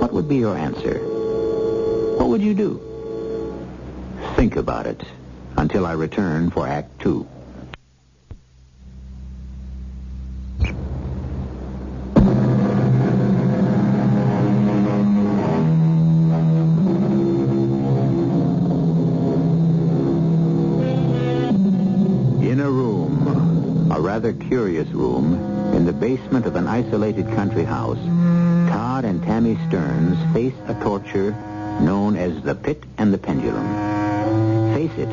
what 0.00 0.12
would 0.12 0.28
be 0.28 0.36
your 0.36 0.56
answer? 0.56 0.98
What 2.18 2.28
would 2.28 2.42
you 2.42 2.54
do? 2.54 2.80
Think 4.36 4.56
about 4.56 4.86
it 4.86 5.02
until 5.56 5.86
I 5.86 5.92
return 5.92 6.50
for 6.50 6.66
Act 6.66 7.00
Two. 7.00 7.28
Isolated 27.00 27.34
country 27.34 27.64
house, 27.64 27.96
Todd 28.68 29.06
and 29.06 29.22
Tammy 29.22 29.56
Stearns 29.68 30.18
face 30.34 30.52
a 30.66 30.74
torture 30.82 31.30
known 31.80 32.14
as 32.14 32.42
the 32.42 32.54
pit 32.54 32.84
and 32.98 33.10
the 33.10 33.16
pendulum. 33.16 33.64
Face 34.74 34.92
it, 34.98 35.08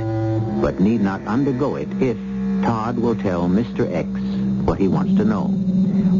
but 0.61 0.81
need 0.81 0.99
not 0.99 1.21
undergo 1.21 1.77
it 1.77 1.87
if 2.01 2.17
Todd 2.61 2.99
will 2.99 3.15
tell 3.15 3.47
Mr. 3.47 3.89
X 3.89 4.09
what 4.65 4.77
he 4.79 4.89
wants 4.89 5.15
to 5.15 5.23
know. 5.23 5.47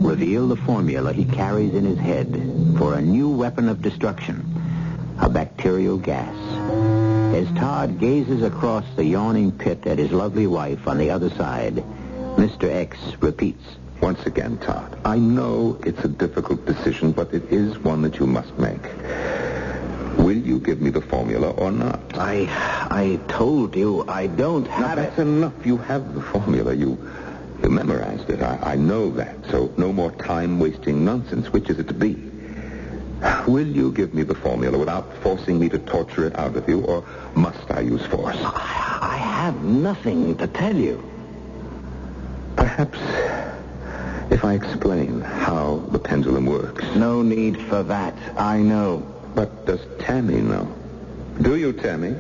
Reveal 0.08 0.48
the 0.48 0.56
formula 0.56 1.12
he 1.12 1.26
carries 1.26 1.74
in 1.74 1.84
his 1.84 2.00
head 2.00 2.32
for 2.78 2.94
a 2.94 3.02
new 3.02 3.28
weapon 3.28 3.68
of 3.68 3.82
destruction, 3.82 4.46
a 5.20 5.28
bacterial 5.28 5.98
gas. 5.98 6.34
As 7.36 7.52
Todd 7.58 8.00
gazes 8.00 8.42
across 8.42 8.86
the 8.96 9.04
yawning 9.04 9.52
pit 9.52 9.86
at 9.86 10.00
his 10.00 10.14
lovely 10.14 10.48
wife 10.48 10.88
on 10.88 10.98
the 10.98 11.10
other 11.10 11.30
side, 11.32 11.84
Mr. 12.38 12.72
X 12.72 12.98
repeats, 13.20 13.66
Once 14.08 14.26
again, 14.26 14.58
Todd, 14.60 14.98
I 15.04 15.18
know 15.20 15.78
it's 15.86 16.02
a 16.06 16.08
difficult 16.08 16.66
decision, 16.66 17.12
but 17.12 17.34
it 17.34 17.44
is 17.52 17.78
one 17.80 18.02
that 18.04 18.20
you 18.20 18.26
must 18.26 18.58
make. 18.58 18.82
Will 20.18 20.32
you 20.38 20.60
give 20.62 20.80
me 20.82 20.92
the 20.92 21.02
formula 21.02 21.50
or 21.50 21.74
not? 21.74 22.00
I 22.18 22.48
I 22.90 23.20
told 23.28 23.76
you 23.76 24.06
I 24.08 24.28
don't 24.28 24.64
Now, 24.64 24.88
have 24.88 24.96
that's 24.96 25.18
it. 25.20 25.24
enough. 25.24 25.66
You 25.66 25.76
have 25.76 26.14
the 26.16 26.22
formula. 26.22 26.74
You, 26.74 26.98
you 27.62 27.70
memorized 27.70 28.30
it. 28.30 28.42
I, 28.42 28.58
I 28.64 28.76
know 28.78 29.12
that. 29.12 29.36
So 29.52 29.74
no 29.76 29.92
more 29.92 30.14
time-wasting 30.14 31.04
nonsense. 31.04 31.52
Which 31.52 31.70
is 31.70 31.78
it 31.78 31.90
to 31.90 31.94
be? 31.94 32.16
Will 33.46 33.68
you 33.68 33.92
give 33.92 34.14
me 34.14 34.24
the 34.24 34.36
formula 34.36 34.78
without 34.78 35.18
forcing 35.18 35.60
me 35.60 35.68
to 35.68 35.80
torture 35.80 36.26
it 36.28 36.40
out 36.40 36.56
of 36.56 36.70
you, 36.70 36.80
or 36.86 37.04
must 37.36 37.70
I 37.72 37.82
use 37.82 38.06
force? 38.06 38.38
I, 38.40 39.00
I 39.02 39.18
have 39.18 39.62
nothing 39.66 40.38
to 40.38 40.48
tell 40.48 40.78
you. 40.78 41.04
Perhaps 42.56 43.00
if 44.30 44.44
I 44.44 44.54
explain 44.54 45.22
how 45.22 45.78
the 45.92 46.00
pendulum 46.00 46.46
works. 46.46 46.84
No 46.96 47.22
need 47.22 47.60
for 47.64 47.84
that. 47.84 48.14
I 48.38 48.58
know. 48.58 49.06
But 49.36 49.66
does 49.66 49.80
Tammy 50.00 50.42
know? 50.42 50.74
Do 51.42 51.56
you, 51.56 51.74
Tammy? 51.74 52.16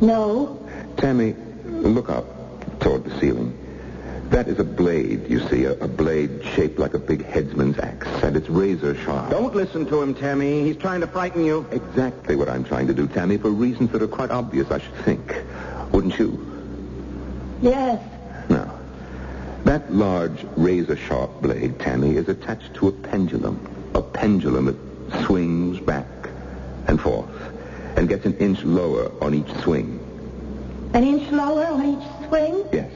No. 0.00 0.58
Tammy, 0.96 1.34
look 1.64 2.10
up 2.10 2.26
toward 2.80 3.04
the 3.04 3.18
ceiling. 3.18 3.56
That 4.30 4.48
is 4.48 4.58
a 4.58 4.64
blade, 4.64 5.30
you 5.30 5.40
see, 5.48 5.64
a, 5.64 5.72
a 5.74 5.88
blade 5.88 6.44
shaped 6.54 6.78
like 6.78 6.94
a 6.94 6.98
big 6.98 7.24
headsman's 7.24 7.78
axe, 7.78 8.08
and 8.24 8.36
it's 8.36 8.48
razor 8.48 8.96
sharp. 8.96 9.30
Don't 9.30 9.54
listen 9.54 9.86
to 9.86 10.02
him, 10.02 10.14
Tammy. 10.14 10.64
He's 10.64 10.76
trying 10.76 11.00
to 11.00 11.06
frighten 11.06 11.44
you. 11.44 11.64
Exactly 11.70 12.34
what 12.34 12.48
I'm 12.48 12.64
trying 12.64 12.88
to 12.88 12.94
do, 12.94 13.06
Tammy, 13.06 13.38
for 13.38 13.50
reasons 13.50 13.92
that 13.92 14.02
are 14.02 14.08
quite 14.08 14.30
obvious, 14.30 14.70
I 14.70 14.78
should 14.78 14.96
think. 14.96 15.34
Wouldn't 15.92 16.18
you? 16.18 16.44
Yes. 17.62 18.02
No. 19.88 19.94
That 19.94 19.94
large 19.94 20.46
razor-sharp 20.56 21.42
blade, 21.42 21.78
Tammy, 21.78 22.16
is 22.16 22.28
attached 22.28 22.74
to 22.74 22.88
a 22.88 22.92
pendulum. 22.92 23.90
A 23.94 24.02
pendulum 24.02 24.66
that 24.66 25.24
swings 25.26 25.78
back 25.80 26.06
and 26.88 27.00
forth 27.00 27.30
and 27.96 28.08
gets 28.08 28.26
an 28.26 28.36
inch 28.38 28.62
lower 28.62 29.10
on 29.22 29.34
each 29.34 29.52
swing. 29.62 30.00
An 30.92 31.04
inch 31.04 31.30
lower 31.30 31.66
on 31.66 31.84
each 31.84 32.28
swing? 32.28 32.64
Yes. 32.72 32.90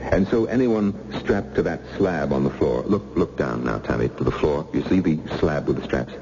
And 0.00 0.28
so 0.28 0.44
anyone 0.46 0.94
strapped 1.20 1.56
to 1.56 1.62
that 1.62 1.80
slab 1.96 2.32
on 2.32 2.44
the 2.44 2.50
floor, 2.50 2.82
look 2.82 3.04
look 3.16 3.36
down 3.36 3.64
now, 3.64 3.78
Tammy, 3.78 4.08
to 4.08 4.24
the 4.24 4.30
floor. 4.30 4.66
You 4.72 4.82
see 4.84 5.00
the 5.00 5.18
slab 5.38 5.66
with 5.66 5.76
the 5.76 5.84
straps? 5.84 6.14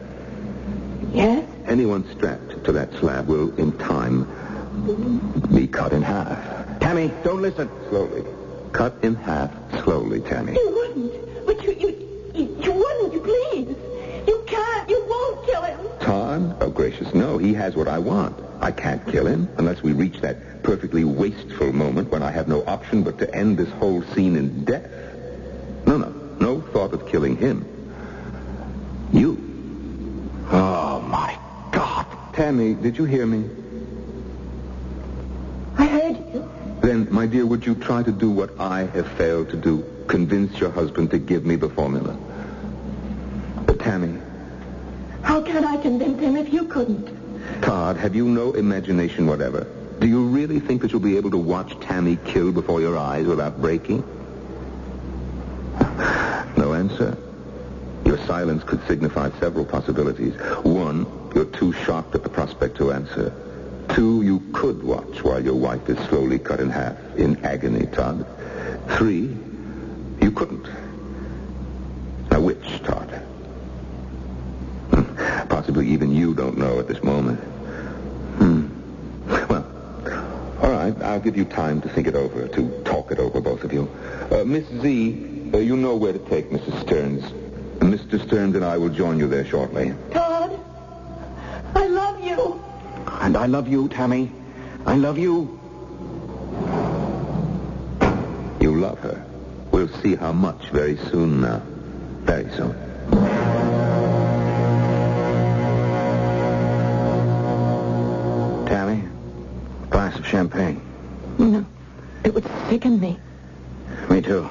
Yes. 1.13 1.47
Anyone 1.67 2.11
strapped 2.17 2.65
to 2.65 2.73
that 2.73 2.93
slab 2.95 3.27
will, 3.27 3.55
in 3.57 3.73
time, 3.79 4.27
be 5.55 5.67
cut 5.67 5.93
in 5.93 6.03
half. 6.03 6.81
Tammy, 6.81 7.13
don't 7.23 7.43
listen. 7.43 7.69
Slowly. 7.91 8.25
Cut 8.75 8.93
in 9.03 9.15
half 9.15 9.53
slowly, 9.85 10.21
Tammy. 10.21 10.53
You 10.55 10.69
wouldn't. 10.69 11.47
But 11.47 11.63
you, 11.63 11.73
you, 11.75 12.09
you, 12.35 12.57
you 12.61 12.73
wouldn't, 12.73 13.13
you 13.15 13.21
please. 13.21 13.69
You 14.27 14.45
can't. 14.49 14.91
You 14.91 15.07
won't 15.09 15.47
kill 15.47 15.63
him. 15.63 15.79
Todd? 16.01 16.57
Oh, 16.61 16.71
gracious, 16.71 17.15
no. 17.15 17.39
He 17.39 17.55
has 17.55 17.77
what 17.77 17.87
I 17.87 18.01
want. 18.01 18.37
I 18.61 18.73
can't 18.73 19.07
kill 19.07 19.29
him 19.29 19.49
unless 19.59 19.85
we 19.85 19.93
reach 19.93 20.21
that 20.23 20.65
perfectly 20.65 21.05
wasteful 21.05 21.73
moment 21.73 22.11
when 22.11 22.25
I 22.25 22.33
have 22.33 22.49
no 22.49 22.65
option 22.67 23.05
but 23.05 23.17
to 23.19 23.33
end 23.33 23.59
this 23.59 23.71
whole 23.71 24.03
scene 24.13 24.35
in 24.35 24.65
death. 24.65 24.91
No, 25.87 25.97
no. 25.97 26.09
No 26.41 26.61
thought 26.61 26.93
of 26.95 27.07
killing 27.09 27.37
him. 27.37 27.65
You. 29.13 29.39
Oh, 30.51 31.01
my 31.01 31.39
God. 31.71 32.07
Tammy, 32.33 32.75
did 32.75 32.99
you 32.99 33.05
hear 33.05 33.25
me? 33.25 33.49
I 35.79 35.87
heard 35.87 36.17
you. 36.35 36.51
Then, 36.95 37.09
my 37.11 37.27
dear, 37.27 37.45
would 37.45 37.67
you 37.67 37.75
try 37.75 38.05
to 38.05 38.13
do 38.13 38.31
what 38.31 38.51
I 38.61 38.85
have 38.85 39.09
failed 39.19 39.51
to 39.51 39.57
do? 39.57 39.85
Convince 40.07 40.61
your 40.61 40.71
husband 40.71 41.11
to 41.11 41.19
give 41.19 41.45
me 41.45 41.57
the 41.57 41.69
formula. 41.69 42.17
But, 43.67 43.81
Tammy, 43.81 44.21
How 45.23 45.41
can 45.43 45.65
I 45.65 45.77
convince 45.79 46.21
him 46.21 46.37
if 46.37 46.53
you 46.53 46.67
couldn't? 46.67 47.11
Todd, 47.63 47.97
have 47.97 48.15
you 48.15 48.27
no 48.27 48.53
imagination 48.53 49.27
whatever? 49.27 49.67
Do 49.99 50.07
you 50.07 50.23
really 50.27 50.61
think 50.61 50.83
that 50.83 50.93
you'll 50.93 51.01
be 51.01 51.17
able 51.17 51.33
to 51.33 51.37
watch 51.37 51.77
Tammy 51.81 52.17
kill 52.27 52.53
before 52.53 52.81
your 52.81 52.97
eyes 52.97 53.27
without 53.27 53.61
breaking? 53.61 54.05
No 56.57 56.75
answer. 56.75 57.19
Your 58.05 58.19
silence 58.19 58.63
could 58.63 58.87
signify 58.87 59.31
several 59.41 59.65
possibilities. 59.65 60.35
One, 60.63 61.07
you're 61.35 61.47
too 61.47 61.73
shocked 61.73 62.15
at 62.15 62.23
the 62.23 62.29
prospect 62.29 62.77
to 62.77 62.93
answer. 62.93 63.33
Two, 63.95 64.23
you 64.23 64.43
could 64.53 64.83
watch 64.83 65.23
while 65.23 65.41
your 65.41 65.55
wife 65.55 65.89
is 65.89 65.97
slowly 66.09 66.37
cut 66.41 66.59
in 66.59 66.69
half 66.69 66.97
in 67.17 67.37
agony, 67.45 67.87
Todd. 67.87 68.27
Three, 68.97 69.37
you 70.21 70.33
couldn't. 70.33 70.69
Now, 72.29 72.41
which, 72.41 72.83
Todd? 72.83 73.09
Hmm. 74.91 75.47
Possibly 75.49 75.87
even 75.91 76.11
you 76.11 76.35
don't 76.35 76.59
know 76.59 76.81
at 76.81 76.89
this 76.89 77.05
moment. 77.05 77.39
Hmm. 77.39 78.67
Well, 79.29 79.65
all 80.61 80.71
right. 80.73 81.01
I'll 81.03 81.21
give 81.21 81.37
you 81.37 81.45
time 81.45 81.81
to 81.83 81.89
think 81.89 82.09
it 82.09 82.17
over, 82.17 82.49
to 82.49 82.83
talk 82.83 83.13
it 83.13 83.21
over, 83.21 83.41
both 83.41 83.63
of 83.63 83.73
you. 83.73 83.89
Uh, 84.33 84.43
Miss 84.45 84.67
Z, 84.83 85.51
uh, 85.55 85.59
you 85.59 85.77
know 85.77 85.95
where 85.95 86.13
to 86.13 86.19
take 86.19 86.51
Mrs. 86.51 86.81
Stearns. 86.81 87.23
Mr. 87.79 88.21
Stearns 88.27 88.57
and 88.57 88.65
I 88.65 88.77
will 88.77 88.89
join 88.89 89.21
you 89.21 89.29
there 89.29 89.45
shortly. 89.45 89.95
Todd, 90.11 90.59
I 91.77 91.87
love 91.87 92.25
you. 92.25 92.61
And 93.25 93.39
I 93.39 93.47
love 93.47 93.69
you, 93.69 93.89
Tammy. 93.89 94.31
I 94.85 94.97
love 94.97 95.17
you. 95.17 95.59
You 98.61 98.77
love 98.77 98.99
her. 98.99 99.25
We'll 99.71 99.89
see 100.03 100.15
how 100.15 100.33
much 100.33 100.69
very 100.69 100.99
soon 101.11 101.41
now. 101.41 101.63
Very 102.25 102.51
soon. 102.53 102.75
Tammy, 108.67 109.03
glass 109.89 110.19
of 110.19 110.27
champagne. 110.27 110.83
No. 111.39 111.65
It 112.25 112.35
would 112.35 112.45
sicken 112.69 113.01
me. 113.01 113.19
Me 114.11 114.21
too. 114.21 114.51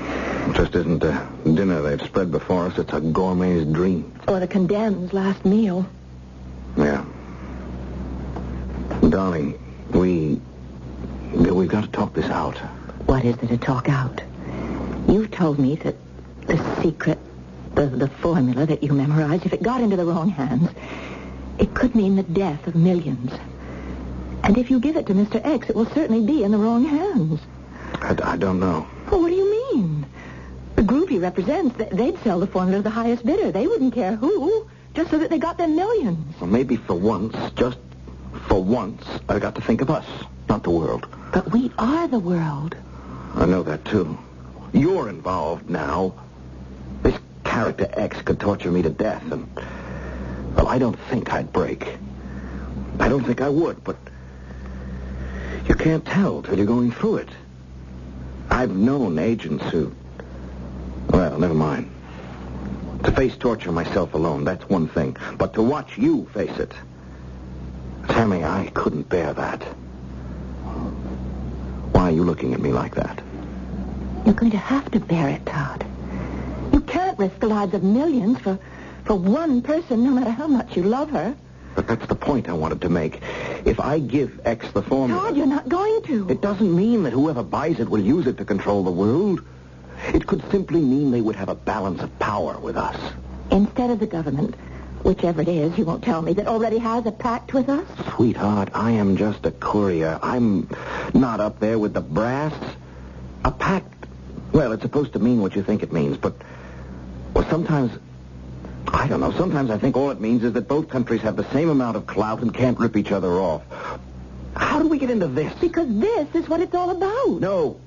It 0.00 0.56
Just 0.56 0.74
isn't 0.74 1.04
a 1.04 1.28
dinner 1.44 1.82
they've 1.82 2.00
spread 2.00 2.30
before 2.32 2.64
us. 2.64 2.78
It's 2.78 2.94
a 2.94 3.00
gourmet's 3.02 3.70
dream. 3.70 4.10
Or 4.26 4.40
the 4.40 4.48
condemned's 4.48 5.12
last 5.12 5.44
meal. 5.44 5.84
Yeah. 6.78 7.04
Darling, 9.16 9.58
we... 9.94 10.38
We've 11.32 11.70
got 11.70 11.84
to 11.84 11.90
talk 11.90 12.12
this 12.12 12.26
out. 12.26 12.58
What 13.06 13.24
is 13.24 13.34
there 13.38 13.48
to 13.48 13.56
talk 13.56 13.88
out? 13.88 14.20
You've 15.08 15.30
told 15.30 15.58
me 15.58 15.76
that 15.76 15.96
the 16.46 16.82
secret, 16.82 17.18
the, 17.74 17.86
the 17.86 18.08
formula 18.08 18.66
that 18.66 18.82
you 18.82 18.92
memorized, 18.92 19.46
if 19.46 19.54
it 19.54 19.62
got 19.62 19.80
into 19.80 19.96
the 19.96 20.04
wrong 20.04 20.28
hands, 20.28 20.68
it 21.58 21.72
could 21.72 21.94
mean 21.94 22.16
the 22.16 22.24
death 22.24 22.66
of 22.66 22.74
millions. 22.74 23.32
And 24.42 24.58
if 24.58 24.70
you 24.70 24.78
give 24.78 24.98
it 24.98 25.06
to 25.06 25.14
Mr. 25.14 25.40
X, 25.42 25.70
it 25.70 25.76
will 25.76 25.86
certainly 25.86 26.20
be 26.20 26.44
in 26.44 26.50
the 26.52 26.58
wrong 26.58 26.84
hands. 26.84 27.40
I, 27.94 28.14
I 28.22 28.36
don't 28.36 28.60
know. 28.60 28.86
Well, 29.10 29.22
what 29.22 29.30
do 29.30 29.34
you 29.34 29.50
mean? 29.72 30.04
The 30.74 30.82
group 30.82 31.08
he 31.08 31.18
represents, 31.18 31.74
they'd 31.90 32.18
sell 32.18 32.38
the 32.38 32.46
formula 32.46 32.80
to 32.80 32.82
the 32.82 32.90
highest 32.90 33.24
bidder. 33.24 33.50
They 33.50 33.66
wouldn't 33.66 33.94
care 33.94 34.14
who, 34.14 34.68
just 34.92 35.10
so 35.10 35.16
that 35.16 35.30
they 35.30 35.38
got 35.38 35.56
their 35.56 35.68
millions. 35.68 36.38
Well, 36.38 36.50
maybe 36.50 36.76
for 36.76 36.94
once, 36.96 37.34
just 37.54 37.78
for 38.48 38.62
once, 38.62 39.04
I 39.28 39.38
got 39.38 39.54
to 39.56 39.60
think 39.60 39.80
of 39.80 39.90
us, 39.90 40.06
not 40.48 40.62
the 40.62 40.70
world. 40.70 41.06
But 41.32 41.50
we 41.52 41.70
are 41.78 42.08
the 42.08 42.18
world. 42.18 42.76
I 43.34 43.46
know 43.46 43.62
that, 43.64 43.84
too. 43.84 44.18
You're 44.72 45.08
involved 45.08 45.68
now. 45.68 46.14
This 47.02 47.18
character 47.44 47.88
X 47.92 48.22
could 48.22 48.40
torture 48.40 48.70
me 48.70 48.82
to 48.82 48.90
death, 48.90 49.22
and... 49.30 49.48
Well, 50.56 50.68
I 50.68 50.78
don't 50.78 50.98
think 51.10 51.32
I'd 51.32 51.52
break. 51.52 51.98
I 52.98 53.08
don't 53.08 53.24
think 53.24 53.40
I 53.40 53.48
would, 53.48 53.84
but 53.84 53.96
you 55.68 55.74
can't 55.74 56.04
tell 56.04 56.42
till 56.42 56.56
you're 56.56 56.66
going 56.66 56.92
through 56.92 57.16
it. 57.16 57.28
I've 58.50 58.74
known 58.74 59.18
agents 59.18 59.64
who... 59.64 59.92
Well, 61.10 61.38
never 61.38 61.54
mind. 61.54 61.90
To 63.04 63.12
face 63.12 63.36
torture 63.36 63.72
myself 63.72 64.14
alone, 64.14 64.44
that's 64.44 64.68
one 64.68 64.88
thing. 64.88 65.16
But 65.36 65.54
to 65.54 65.62
watch 65.62 65.98
you 65.98 66.26
face 66.32 66.56
it... 66.58 66.72
Tammy, 68.08 68.44
I 68.44 68.70
couldn't 68.74 69.08
bear 69.08 69.32
that. 69.34 69.62
Why 71.92 72.02
are 72.02 72.10
you 72.10 72.24
looking 72.24 72.54
at 72.54 72.60
me 72.60 72.72
like 72.72 72.94
that? 72.94 73.22
You're 74.24 74.34
going 74.34 74.50
to 74.52 74.58
have 74.58 74.90
to 74.90 75.00
bear 75.00 75.28
it, 75.28 75.46
Todd. 75.46 75.84
You 76.72 76.80
can't 76.80 77.18
risk 77.18 77.38
the 77.40 77.46
lives 77.46 77.74
of 77.74 77.82
millions 77.82 78.38
for, 78.38 78.58
for 79.04 79.14
one 79.14 79.62
person, 79.62 80.04
no 80.04 80.10
matter 80.10 80.30
how 80.30 80.46
much 80.46 80.76
you 80.76 80.82
love 80.82 81.10
her. 81.10 81.34
But 81.74 81.86
that's 81.86 82.06
the 82.06 82.14
point 82.14 82.48
I 82.48 82.52
wanted 82.54 82.80
to 82.82 82.88
make. 82.88 83.20
If 83.64 83.80
I 83.80 83.98
give 83.98 84.40
X 84.44 84.70
the 84.72 84.82
formula... 84.82 85.20
Todd, 85.20 85.36
you're 85.36 85.46
not 85.46 85.68
going 85.68 86.02
to. 86.04 86.28
It 86.30 86.40
doesn't 86.40 86.74
mean 86.74 87.02
that 87.04 87.12
whoever 87.12 87.42
buys 87.42 87.78
it 87.80 87.88
will 87.88 88.00
use 88.00 88.26
it 88.26 88.38
to 88.38 88.44
control 88.44 88.82
the 88.82 88.90
world. 88.90 89.42
It 90.12 90.26
could 90.26 90.42
simply 90.50 90.80
mean 90.80 91.10
they 91.10 91.20
would 91.20 91.36
have 91.36 91.48
a 91.48 91.54
balance 91.54 92.00
of 92.02 92.18
power 92.18 92.58
with 92.58 92.76
us. 92.76 92.96
Instead 93.50 93.90
of 93.90 94.00
the 94.00 94.06
government, 94.06 94.54
whichever 95.02 95.42
it 95.42 95.48
is, 95.48 95.76
you 95.78 95.84
won't 95.84 96.02
tell 96.02 96.22
me, 96.22 96.32
that 96.34 96.46
already 96.46 96.78
has 96.78 97.06
a 97.06 97.12
pact 97.12 97.52
with 97.54 97.68
us? 97.68 97.86
Sweetheart, 98.14 98.70
I 98.74 98.92
am 98.92 99.16
just 99.16 99.46
a 99.46 99.50
courier. 99.50 100.18
I'm 100.22 100.68
not 101.14 101.40
up 101.40 101.60
there 101.60 101.78
with 101.78 101.94
the 101.94 102.00
brass. 102.00 102.54
A 103.44 103.50
pact, 103.50 104.06
well, 104.52 104.72
it's 104.72 104.82
supposed 104.82 105.12
to 105.12 105.18
mean 105.18 105.40
what 105.40 105.54
you 105.54 105.62
think 105.62 105.82
it 105.82 105.92
means, 105.92 106.16
but 106.16 106.34
well, 107.34 107.48
sometimes, 107.50 107.92
I 108.88 109.06
don't 109.06 109.20
know, 109.20 109.32
sometimes 109.32 109.70
I 109.70 109.78
think 109.78 109.96
all 109.96 110.10
it 110.10 110.20
means 110.20 110.42
is 110.42 110.54
that 110.54 110.68
both 110.68 110.88
countries 110.88 111.20
have 111.22 111.36
the 111.36 111.48
same 111.52 111.68
amount 111.68 111.96
of 111.96 112.06
clout 112.06 112.40
and 112.40 112.52
can't 112.52 112.78
rip 112.78 112.96
each 112.96 113.12
other 113.12 113.32
off. 113.32 113.62
How 114.56 114.80
do 114.80 114.88
we 114.88 114.98
get 114.98 115.10
into 115.10 115.28
this? 115.28 115.52
Because 115.60 115.86
this 115.88 116.28
is 116.34 116.48
what 116.48 116.60
it's 116.60 116.74
all 116.74 116.90
about. 116.90 117.40
No. 117.40 117.78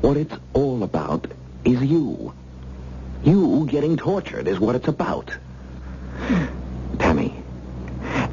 What 0.00 0.16
it's 0.16 0.34
all 0.54 0.82
about 0.82 1.26
is 1.64 1.82
you. 1.82 2.32
You 3.24 3.66
getting 3.68 3.96
tortured 3.96 4.46
is 4.46 4.60
what 4.60 4.76
it's 4.76 4.88
about. 4.88 5.32
Tammy, 6.98 7.34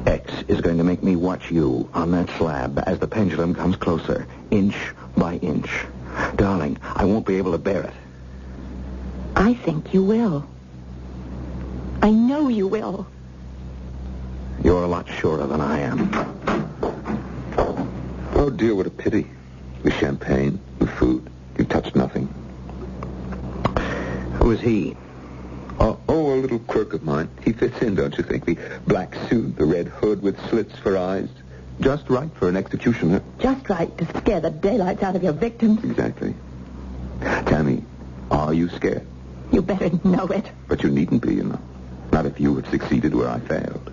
X 0.06 0.32
is 0.48 0.60
going 0.60 0.78
to 0.78 0.84
make 0.84 1.02
me 1.02 1.16
watch 1.16 1.50
you 1.50 1.88
on 1.94 2.10
that 2.12 2.28
slab 2.30 2.82
as 2.86 2.98
the 2.98 3.06
pendulum 3.06 3.54
comes 3.54 3.76
closer, 3.76 4.26
inch 4.50 4.76
by 5.16 5.36
inch. 5.36 5.70
Darling, 6.36 6.78
I 6.82 7.04
won't 7.04 7.26
be 7.26 7.36
able 7.36 7.52
to 7.52 7.58
bear 7.58 7.82
it. 7.82 7.94
I 9.34 9.54
think 9.54 9.92
you 9.92 10.02
will. 10.02 10.48
I 12.02 12.10
know 12.10 12.48
you 12.48 12.66
will. 12.66 13.06
You're 14.62 14.84
a 14.84 14.86
lot 14.86 15.08
surer 15.08 15.46
than 15.46 15.60
I 15.60 15.80
am. 15.80 16.10
Oh, 18.34 18.50
dear, 18.50 18.74
what 18.74 18.86
a 18.86 18.90
pity. 18.90 19.28
The 19.82 19.90
champagne, 19.90 20.60
the 20.78 20.86
food, 20.86 21.30
you 21.58 21.64
touched 21.64 21.94
nothing. 21.94 22.26
Who 24.34 24.50
is 24.50 24.60
he? 24.60 24.96
Oh, 25.78 25.98
oh, 26.08 26.34
a 26.34 26.36
little 26.36 26.58
quirk 26.60 26.94
of 26.94 27.02
mine. 27.02 27.28
He 27.44 27.52
fits 27.52 27.80
in, 27.82 27.94
don't 27.94 28.16
you 28.16 28.24
think? 28.24 28.44
The 28.46 28.58
black 28.86 29.14
suit, 29.28 29.56
the 29.56 29.64
red 29.64 29.88
hood 29.88 30.22
with 30.22 30.38
slits 30.48 30.76
for 30.78 30.96
eyes. 30.96 31.28
Just 31.80 32.08
right 32.08 32.30
for 32.34 32.48
an 32.48 32.56
executioner. 32.56 33.22
Just 33.38 33.68
right 33.68 33.96
to 33.98 34.06
scare 34.18 34.40
the 34.40 34.50
daylights 34.50 35.02
out 35.02 35.14
of 35.14 35.22
your 35.22 35.34
victims. 35.34 35.84
Exactly. 35.84 36.34
Tammy, 37.20 37.82
are 38.30 38.54
you 38.54 38.68
scared? 38.70 39.06
You 39.52 39.62
better 39.62 39.90
know 40.04 40.26
it. 40.28 40.50
But 40.68 40.82
you 40.82 40.90
needn't 40.90 41.22
be, 41.22 41.34
you 41.34 41.44
know. 41.44 41.60
Not 42.12 42.26
if 42.26 42.40
you 42.40 42.56
had 42.56 42.66
succeeded 42.68 43.14
where 43.14 43.28
I 43.28 43.40
failed. 43.40 43.92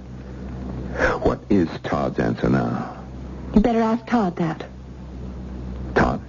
What 1.24 1.42
is 1.50 1.68
Todd's 1.84 2.20
answer 2.20 2.50
now? 2.50 3.04
You 3.54 3.62
better 3.62 3.82
ask 3.82 4.06
Todd 4.06 4.38
that. 4.38 4.66
Todd? 5.96 6.22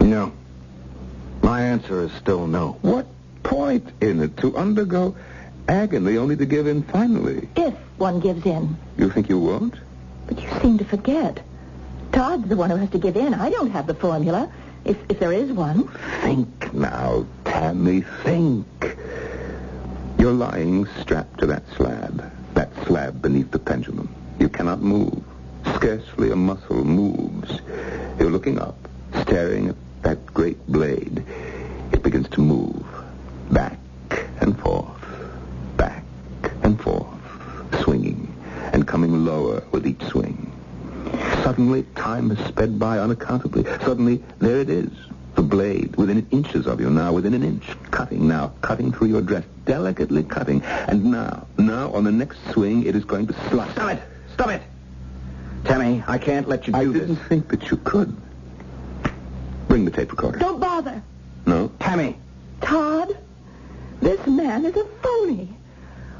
No. 0.00 0.32
My 1.42 1.62
answer 1.62 2.02
is 2.02 2.12
still 2.12 2.46
no. 2.46 2.78
What 2.82 3.06
point 3.52 3.92
in 4.00 4.22
it 4.22 4.34
to 4.38 4.56
undergo 4.56 5.14
agony 5.68 6.16
only 6.16 6.36
to 6.36 6.46
give 6.46 6.66
in 6.66 6.82
finally? 6.82 7.48
If 7.54 7.74
one 7.98 8.18
gives 8.18 8.46
in. 8.46 8.78
You 8.96 9.10
think 9.10 9.28
you 9.28 9.38
won't? 9.38 9.74
But 10.26 10.40
you 10.42 10.48
seem 10.62 10.78
to 10.78 10.84
forget. 10.84 11.44
Todd's 12.12 12.48
the 12.48 12.56
one 12.56 12.70
who 12.70 12.76
has 12.76 12.88
to 12.90 12.98
give 12.98 13.16
in. 13.16 13.34
I 13.34 13.50
don't 13.50 13.70
have 13.70 13.86
the 13.86 13.94
formula, 13.94 14.50
if, 14.86 14.96
if 15.10 15.20
there 15.20 15.34
is 15.34 15.52
one. 15.52 15.88
Think 16.22 16.72
now, 16.72 17.26
Tammy, 17.44 18.04
think. 18.22 18.96
You're 20.18 20.32
lying 20.32 20.86
strapped 21.00 21.40
to 21.40 21.46
that 21.46 21.64
slab. 21.76 22.32
That 22.54 22.70
slab 22.86 23.20
beneath 23.20 23.50
the 23.50 23.58
pendulum. 23.58 24.14
You 24.38 24.48
cannot 24.48 24.80
move. 24.80 25.22
Scarcely 25.76 26.30
a 26.30 26.36
muscle 26.36 26.84
moves. 26.84 27.60
You're 28.18 28.30
looking 28.30 28.58
up, 28.58 28.76
staring 29.22 29.68
at 29.68 29.76
that 30.02 30.24
great 30.32 30.66
blade. 30.68 31.24
It 31.92 32.02
begins 32.02 32.28
to 32.30 32.40
move. 32.40 32.86
Back 33.50 33.78
and 34.40 34.58
forth. 34.58 34.88
Back 35.76 36.04
and 36.62 36.80
forth. 36.80 37.06
Swinging. 37.82 38.32
And 38.72 38.86
coming 38.86 39.24
lower 39.24 39.62
with 39.70 39.86
each 39.86 40.02
swing. 40.04 40.50
Suddenly, 41.42 41.84
time 41.96 42.30
has 42.30 42.48
sped 42.48 42.78
by 42.78 42.98
unaccountably. 42.98 43.64
Suddenly, 43.84 44.22
there 44.38 44.60
it 44.60 44.70
is. 44.70 44.90
The 45.34 45.42
blade, 45.42 45.96
within 45.96 46.26
inches 46.30 46.66
of 46.66 46.80
you 46.80 46.90
now, 46.90 47.12
within 47.12 47.34
an 47.34 47.42
inch. 47.42 47.64
Cutting 47.90 48.28
now, 48.28 48.52
cutting 48.60 48.92
through 48.92 49.08
your 49.08 49.22
dress. 49.22 49.44
Delicately 49.64 50.22
cutting. 50.24 50.62
And 50.62 51.04
now, 51.06 51.46
now, 51.58 51.92
on 51.92 52.04
the 52.04 52.12
next 52.12 52.38
swing, 52.52 52.84
it 52.86 52.94
is 52.94 53.04
going 53.04 53.26
to 53.28 53.34
slice. 53.48 53.72
Stop 53.72 53.92
it! 53.92 54.02
Stop 54.34 54.50
it! 54.50 54.62
Tammy, 55.64 56.02
I 56.06 56.18
can't 56.18 56.48
let 56.48 56.66
you 56.66 56.72
do 56.72 56.78
I 56.78 56.84
this. 56.84 56.94
didn't 57.02 57.16
think 57.16 57.48
that 57.48 57.70
you 57.70 57.76
could. 57.78 58.14
Bring 59.68 59.84
the 59.84 59.90
tape 59.90 60.10
recorder. 60.10 60.38
Don't 60.38 60.60
bother. 60.60 61.02
No? 61.46 61.70
Tammy! 61.80 62.16
Todd, 62.60 62.91
this 64.24 64.32
man 64.34 64.64
is 64.64 64.76
a 64.76 64.84
phony. 65.02 65.48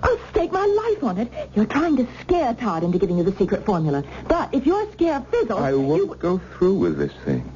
I'll 0.03 0.19
stake 0.31 0.51
my 0.53 0.67
life 0.67 1.05
on 1.05 1.19
it. 1.19 1.33
You're 1.55 1.67
trying 1.67 1.97
to 1.97 2.07
scare 2.21 2.55
Todd 2.55 2.83
into 2.83 2.99
giving 2.99 3.19
you 3.19 3.25
the 3.25 3.33
secret 3.37 3.65
formula. 3.65 4.03
But 4.27 4.53
if 4.53 4.67
your 4.67 4.91
scare 4.93 5.21
fizzles... 5.31 5.61
I 5.61 5.75
won't 5.75 6.03
You... 6.11 6.17
go 6.19 6.38
through 6.57 6.75
with 6.75 6.99
this 6.99 7.12
thing. 7.25 7.51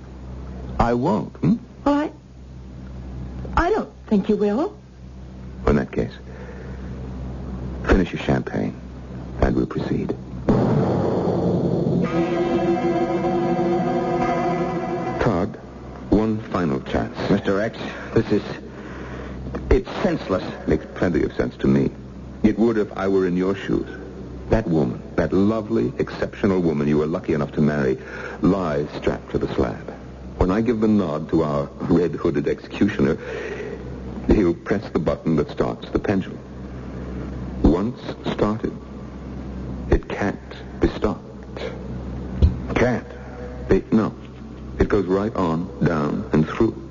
I 0.79 0.95
won't, 0.95 1.35
hmm? 1.39 1.55
Well, 1.85 1.95
I... 1.95 2.11
I 3.57 3.71
don't 3.71 3.91
think 4.07 4.29
you 4.29 4.37
will. 4.37 4.57
Well, 5.65 5.71
In 5.71 5.77
that 5.77 5.91
case, 5.91 6.13
finish 7.89 8.13
your 8.13 8.23
champagne, 8.23 8.77
and 9.41 9.57
we'll 9.57 9.67
proceed. 9.67 10.15
Todd, 15.21 15.57
one 16.11 16.39
final 16.53 16.81
chance. 16.83 17.17
Mr. 17.29 17.61
X, 17.61 17.77
this 18.15 18.31
is... 18.31 18.43
It's 19.77 19.91
senseless. 20.03 20.43
Makes 20.67 20.87
plenty 20.95 21.23
of 21.23 21.35
sense 21.35 21.55
to 21.59 21.67
me. 21.67 21.91
It 22.43 22.59
would 22.59 22.79
if 22.79 22.91
I 22.97 23.09
were 23.09 23.27
in 23.27 23.37
your 23.37 23.55
shoes. 23.55 23.87
That 24.49 24.67
woman, 24.67 25.03
that 25.17 25.35
lovely, 25.35 25.93
exceptional 25.99 26.61
woman 26.61 26.89
you 26.89 26.97
were 26.97 27.07
lucky 27.07 27.35
enough 27.35 27.53
to 27.53 27.61
marry, 27.61 27.99
lies 28.41 28.89
strapped 28.97 29.33
to 29.33 29.39
the 29.39 29.55
slab. 29.55 29.93
When 30.39 30.51
I 30.51 30.63
give 30.63 30.81
the 30.81 30.89
nod 30.89 31.29
to 31.29 31.43
our 31.43 31.69
red-hooded 31.79 32.49
executioner, 32.49 33.19
he'll 34.29 34.55
press 34.55 34.89
the 34.93 34.99
button 34.99 35.37
that 35.37 35.51
starts 35.51 35.91
the 35.91 35.99
pendulum. 35.99 36.41
Once 37.63 38.01
started, 38.33 38.75
it 39.91 40.09
can't 40.09 40.81
be 40.81 40.89
stopped. 40.89 41.61
Can't. 42.75 43.07
It, 43.69 43.93
no. 43.93 44.15
It 44.79 44.89
goes 44.89 45.05
right 45.05 45.37
on, 45.37 45.85
down, 45.85 46.31
and 46.33 46.49
through. 46.49 46.86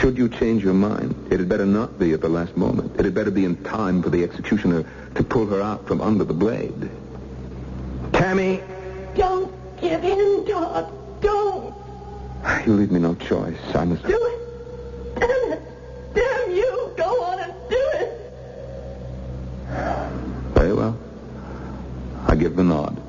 Should 0.00 0.16
you 0.18 0.28
change 0.28 0.62
your 0.64 0.74
mind, 0.74 1.14
it 1.30 1.38
had 1.40 1.48
better 1.48 1.66
not 1.66 1.98
be 1.98 2.12
at 2.12 2.20
the 2.20 2.28
last 2.28 2.56
moment. 2.56 2.98
It 2.98 3.04
had 3.04 3.14
better 3.14 3.30
be 3.30 3.44
in 3.44 3.56
time 3.64 4.02
for 4.02 4.10
the 4.10 4.22
executioner 4.24 4.84
to 5.14 5.22
pull 5.22 5.46
her 5.46 5.60
out 5.60 5.86
from 5.86 6.00
under 6.00 6.24
the 6.24 6.34
blade. 6.34 6.90
Tammy! 8.12 8.60
Don't 9.14 9.52
give 9.80 10.02
in, 10.04 10.46
Todd. 10.46 10.90
Don't. 11.20 11.74
You 12.66 12.74
leave 12.74 12.90
me 12.90 12.98
no 13.00 13.14
choice. 13.14 13.58
I 13.74 13.84
must... 13.84 14.02
Do 14.04 14.10
it. 14.10 15.20
Damn 15.20 15.30
it. 15.52 15.62
Damn 16.14 16.50
you. 16.50 16.92
Go 16.96 17.22
on 17.24 17.40
and 17.40 17.52
do 17.68 17.90
it. 17.94 18.32
Very 20.54 20.72
well. 20.72 20.96
I 22.26 22.34
give 22.36 22.56
the 22.56 22.64
nod. 22.64 23.00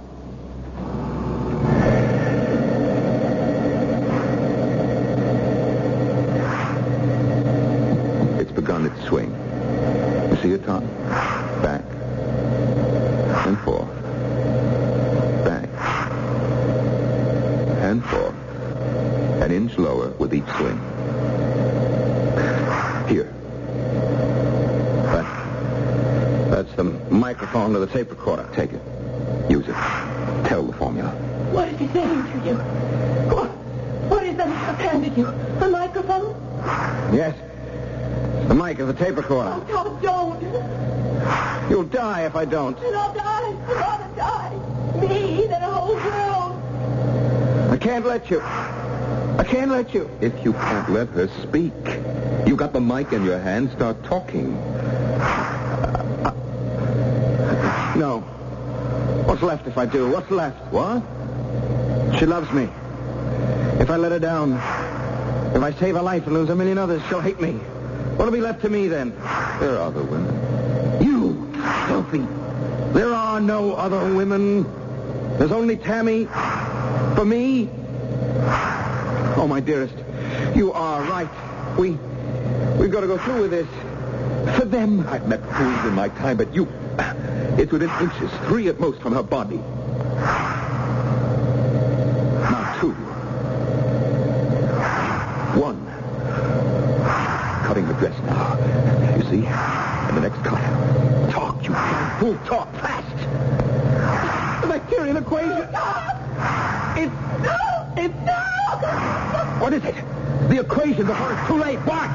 It's 8.39 8.51
begun 8.51 8.85
its 8.85 9.01
swing. 9.07 9.31
You 10.29 10.37
see 10.41 10.51
it, 10.53 10.65
Tom? 10.65 10.85
Back 11.61 11.83
and 13.47 13.57
forth. 13.59 13.87
Back 15.45 15.69
and 17.83 18.03
forth. 18.05 18.35
An 19.41 19.51
inch 19.51 19.77
lower 19.77 20.09
with 20.19 20.33
each 20.33 20.47
swing. 20.57 20.77
Here. 23.07 23.31
That, 25.13 25.25
that's 26.51 26.73
the 26.73 26.83
microphone 27.55 27.73
to 27.73 27.85
the 27.85 27.93
tape 27.93 28.09
recorder. 28.09 28.45
Take 28.53 28.73
it. 28.73 28.81
Use 29.49 29.65
it. 29.65 29.75
Tell 30.45 30.63
the 30.63 30.73
formula. 30.73 31.09
What 31.51 31.69
is 31.69 31.79
he 31.79 31.87
saying 31.87 32.23
to 32.23 32.49
you? 32.49 32.55
What, 33.33 33.47
what 34.09 34.23
is 34.25 34.35
that 34.35 34.47
I've 34.49 34.77
handed 34.77 35.17
you? 35.17 35.27
A 35.27 35.69
microphone? 35.69 36.35
Yes. 37.15 37.33
The 38.49 38.55
mic 38.55 38.79
of 38.79 38.87
the 38.87 38.93
tape 38.93 39.15
recorder. 39.15 39.51
Oh, 39.53 39.63
Todd, 39.71 40.01
don't. 40.01 41.69
You'll 41.69 41.85
die 41.85 42.25
if 42.25 42.35
I 42.35 42.43
don't. 42.43 42.77
And 42.77 42.93
I'll 42.93 43.13
die. 43.13 43.23
I'd 43.23 43.69
rather 43.69 44.15
die. 44.17 44.99
Me 44.99 45.47
than 45.47 45.63
a 45.63 45.71
whole 45.71 45.95
world. 45.95 47.71
I 47.71 47.77
can't 47.77 48.05
let 48.05 48.29
you. 48.29 48.41
I 48.41 49.45
can't 49.47 49.71
let 49.71 49.93
you. 49.93 50.09
If 50.19 50.43
you 50.43 50.51
can't 50.51 50.89
let 50.89 51.07
her 51.09 51.29
speak, 51.41 51.73
you 52.45 52.57
got 52.57 52.73
the 52.73 52.81
mic 52.81 53.13
in 53.13 53.23
your 53.23 53.39
hand, 53.39 53.71
start 53.71 54.03
talking. 54.03 54.61
No. 57.95 58.25
What's 59.35 59.43
left 59.43 59.67
if 59.67 59.77
I 59.77 59.85
do? 59.85 60.09
What's 60.09 60.31
left? 60.31 60.71
What? 60.71 61.03
She 62.17 62.25
loves 62.25 62.49
me. 62.53 62.69
If 63.81 63.89
I 63.89 63.97
let 63.97 64.13
her 64.13 64.19
down, 64.19 64.53
if 65.53 65.61
I 65.61 65.73
save 65.77 65.95
her 65.95 66.01
life 66.01 66.25
and 66.25 66.33
lose 66.33 66.49
a 66.49 66.55
million 66.55 66.77
others, 66.77 67.01
she'll 67.09 67.19
hate 67.19 67.41
me. 67.41 67.51
What'll 68.15 68.31
be 68.31 68.39
left 68.39 68.61
to 68.61 68.69
me 68.69 68.87
then? 68.87 69.09
There 69.59 69.75
are 69.75 69.87
other 69.87 70.03
women. 70.03 71.03
You, 71.03 71.51
Sophie. 71.89 72.25
There 72.97 73.13
are 73.13 73.41
no 73.41 73.73
other 73.73 74.13
women. 74.13 74.63
There's 75.37 75.51
only 75.51 75.75
Tammy. 75.75 76.27
For 77.17 77.25
me. 77.25 77.69
Oh, 79.35 79.47
my 79.49 79.59
dearest, 79.59 79.95
you 80.55 80.71
are 80.71 81.01
right. 81.01 81.27
We, 81.77 81.97
we've 82.79 82.89
got 82.89 83.01
to 83.01 83.07
go 83.07 83.17
through 83.17 83.41
with 83.41 83.51
this. 83.51 83.67
For 84.57 84.63
them. 84.63 85.05
I've 85.09 85.27
met 85.27 85.41
fools 85.41 85.85
in 85.87 85.93
my 85.93 86.07
time, 86.07 86.37
but 86.37 86.55
you... 86.55 86.69
It's 87.57 87.71
within 87.71 87.89
inches, 88.01 88.29
three 88.47 88.67
at 88.67 88.79
most 88.81 89.01
from 89.01 89.13
her 89.13 89.23
body. 89.23 89.55
Now 92.51 92.77
two. 92.81 92.91
One. 95.59 95.79
Cutting 97.65 97.87
the 97.87 97.93
dress 97.93 98.19
now. 98.23 98.57
You 99.15 99.23
see? 99.23 99.45
And 99.47 100.17
the 100.17 100.21
next 100.21 100.43
cut. 100.43 100.61
Talk, 101.31 101.63
you 101.63 101.73
fool. 102.19 102.37
Talk 102.45 102.69
fast. 102.75 103.17
The 104.61 104.67
Bacterian 104.67 105.17
equation. 105.17 105.67
It's... 106.97 107.13
No, 107.41 107.57
it's... 107.95 108.15
No! 108.25 108.41
What 109.61 109.71
is 109.73 109.83
it? 109.85 109.95
The 110.49 110.59
equation 110.59 111.05
before 111.07 111.33
it's 111.33 111.47
too 111.47 111.57
late. 111.57 111.79
What? 111.79 112.09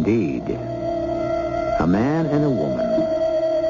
Indeed? 0.00 0.48
A 1.78 1.86
man 1.86 2.24
and 2.26 2.42
a 2.42 2.48
woman, 2.48 2.88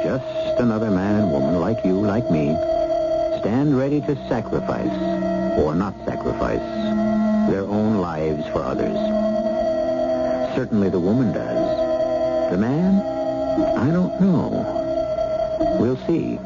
just 0.05 0.61
another 0.61 0.89
man 0.89 1.23
and 1.23 1.33
woman 1.33 1.59
like 1.59 1.85
you, 1.85 1.95
like 1.95 2.31
me, 2.31 2.55
stand 3.41 3.77
ready 3.77 4.01
to 4.03 4.15
sacrifice, 4.29 4.95
or 5.59 5.75
not 5.75 5.93
sacrifice, 6.05 6.61
their 7.51 7.63
own 7.63 7.99
lives 7.99 8.47
for 8.53 8.63
others. 8.63 8.97
Certainly 10.55 10.91
the 10.91 11.01
woman 11.01 11.33
does. 11.33 12.51
The 12.53 12.59
man? 12.59 13.01
I 13.77 13.91
don't 13.91 14.21
know. 14.21 15.77
We'll 15.81 15.99
see. 16.07 16.39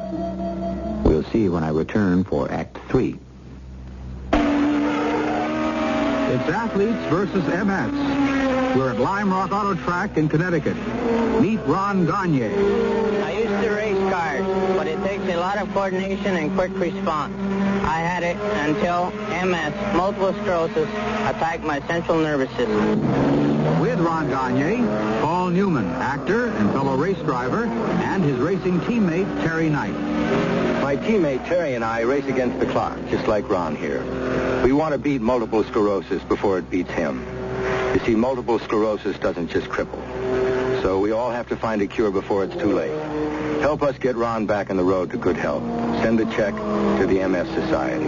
We'll 1.07 1.25
see 1.25 1.51
when 1.51 1.63
I 1.63 1.69
return 1.69 2.25
for 2.25 2.51
Act 2.51 2.79
Three. 2.89 3.19
It's 6.33 6.49
athletes 6.49 7.05
versus 7.11 7.45
MS. 7.47 8.14
We're 8.75 8.91
at 8.91 8.99
Lime 8.99 9.31
Rock 9.31 9.53
Auto 9.53 9.81
Track 9.85 10.17
in 10.17 10.29
Connecticut. 10.29 10.77
Meet 11.41 11.61
Ron 11.61 12.07
Gagne. 12.07 12.47
I 13.23 13.31
used 13.31 13.63
to 13.63 13.71
race 13.71 13.97
cars, 14.11 14.45
but 14.77 14.89
it 14.89 15.01
takes 15.05 15.23
a 15.33 15.37
lot 15.37 15.59
of 15.59 15.73
coordination 15.73 16.35
and 16.37 16.53
quick 16.57 16.73
response. 16.75 17.37
I 17.85 18.01
had 18.01 18.25
it 18.25 18.37
until 18.67 19.13
MS, 19.47 19.95
multiple 19.95 20.33
sclerosis, 20.43 20.89
attacked 20.89 21.63
my 21.63 21.87
central 21.87 22.19
nervous 22.19 22.51
system. 22.57 23.01
With 23.81 24.01
Ron 24.01 24.29
Gagne, 24.29 24.85
Paul 25.21 25.51
Newman, 25.51 25.87
actor 25.87 26.49
and 26.49 26.73
fellow 26.73 26.97
race 26.97 27.19
driver, 27.19 27.67
and 27.67 28.25
his 28.25 28.39
racing 28.39 28.81
teammate, 28.81 29.43
Terry 29.45 29.69
Knight. 29.69 29.95
My 30.83 30.97
teammate 30.97 31.47
Terry 31.47 31.75
and 31.75 31.85
I 31.85 32.01
race 32.01 32.27
against 32.27 32.59
the 32.59 32.67
clock, 32.67 32.99
just 33.09 33.29
like 33.29 33.49
Ron 33.49 33.77
here. 33.77 34.03
We 34.65 34.73
want 34.73 34.95
to 34.95 34.99
beat 34.99 35.21
multiple 35.21 35.63
sclerosis 35.63 36.25
before 36.25 36.59
it 36.59 36.69
beats 36.71 36.91
him. 36.91 37.25
You 37.95 38.01
see, 38.01 38.15
multiple 38.17 38.59
sclerosis 38.59 39.17
doesn't 39.19 39.49
just 39.53 39.69
cripple. 39.69 40.03
So 40.83 40.99
we 40.99 41.13
all 41.13 41.31
have 41.31 41.49
to 41.51 41.57
find 41.57 41.81
a 41.81 41.87
cure 41.87 42.11
before 42.11 42.43
it's 42.43 42.57
too 42.57 42.73
late. 42.73 42.91
Help 43.61 43.85
us 43.85 43.97
get 43.99 44.17
Ron 44.17 44.47
back 44.47 44.69
on 44.69 44.77
the 44.77 44.83
road 44.83 45.13
to 45.13 45.17
good 45.17 45.37
health. 45.37 45.63
Send 46.03 46.19
a 46.19 46.25
check 46.25 46.57
to 46.57 47.07
the 47.07 47.27
MS 47.29 47.47
Society. 47.55 48.05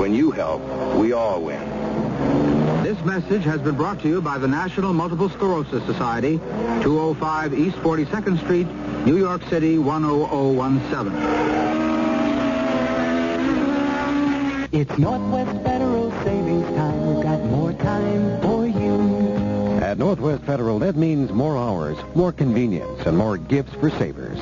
When 0.00 0.12
you 0.12 0.32
help, 0.32 0.60
we 0.96 1.12
all 1.12 1.40
win. 1.40 2.82
This 2.82 2.98
message 3.04 3.44
has 3.44 3.60
been 3.60 3.76
brought 3.76 4.00
to 4.02 4.08
you 4.08 4.20
by 4.20 4.38
the 4.38 4.48
National 4.48 4.92
Multiple 4.92 5.28
Sclerosis 5.28 5.84
Society, 5.86 6.38
205 6.82 7.54
East 7.54 7.76
42nd 7.76 8.40
Street, 8.40 8.66
New 9.06 9.18
York 9.18 9.44
City, 9.48 9.76
10017. 9.78 11.12
It's 14.72 14.98
Northwest 14.98 15.62
Federal 15.62 16.10
Savings 16.24 16.66
Time. 16.74 17.14
We've 17.14 17.22
got 17.22 17.44
more 17.44 17.72
time. 17.74 18.51
At 19.92 19.98
Northwest 19.98 20.42
Federal, 20.44 20.78
that 20.78 20.96
means 20.96 21.30
more 21.32 21.58
hours, 21.58 21.98
more 22.14 22.32
convenience, 22.32 23.02
and 23.04 23.14
more 23.14 23.36
gifts 23.36 23.74
for 23.74 23.90
savers. 23.90 24.38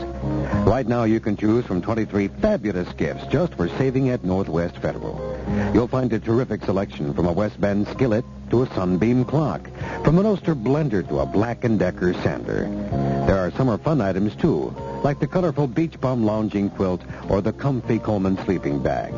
Right 0.65 0.87
now, 0.87 1.03
you 1.03 1.19
can 1.19 1.37
choose 1.37 1.67
from 1.67 1.83
23 1.83 2.29
fabulous 2.29 2.93
gifts 2.93 3.27
just 3.27 3.55
for 3.55 3.69
saving 3.71 4.11
at 4.11 4.23
Northwest 4.23 4.79
Federal. 4.79 5.19
You'll 5.75 5.89
find 5.89 6.13
a 6.13 6.21
terrific 6.21 6.65
selection 6.65 7.13
from 7.15 7.27
a 7.27 7.33
West 7.33 7.61
Bend 7.61 7.89
skillet 7.89 8.25
to 8.51 8.63
a 8.63 8.75
Sunbeam 8.75 9.25
clock, 9.25 9.69
from 10.05 10.21
an 10.21 10.27
Oster 10.27 10.55
blender 10.55 11.07
to 11.09 11.19
a 11.19 11.27
Black 11.27 11.63
& 11.71 11.79
Decker 11.79 12.15
sander. 12.23 12.69
There 13.27 13.39
are 13.39 13.51
summer 13.51 13.77
fun 13.77 14.01
items, 14.01 14.37
too, 14.37 14.73
like 15.03 15.19
the 15.19 15.27
colorful 15.27 15.67
Beach 15.67 16.01
Bum 16.01 16.25
lounging 16.25 16.71
quilt 16.71 17.03
or 17.29 17.41
the 17.41 17.53
comfy 17.53 17.99
Coleman 17.99 18.39
sleeping 18.45 18.81
bag. 18.81 19.13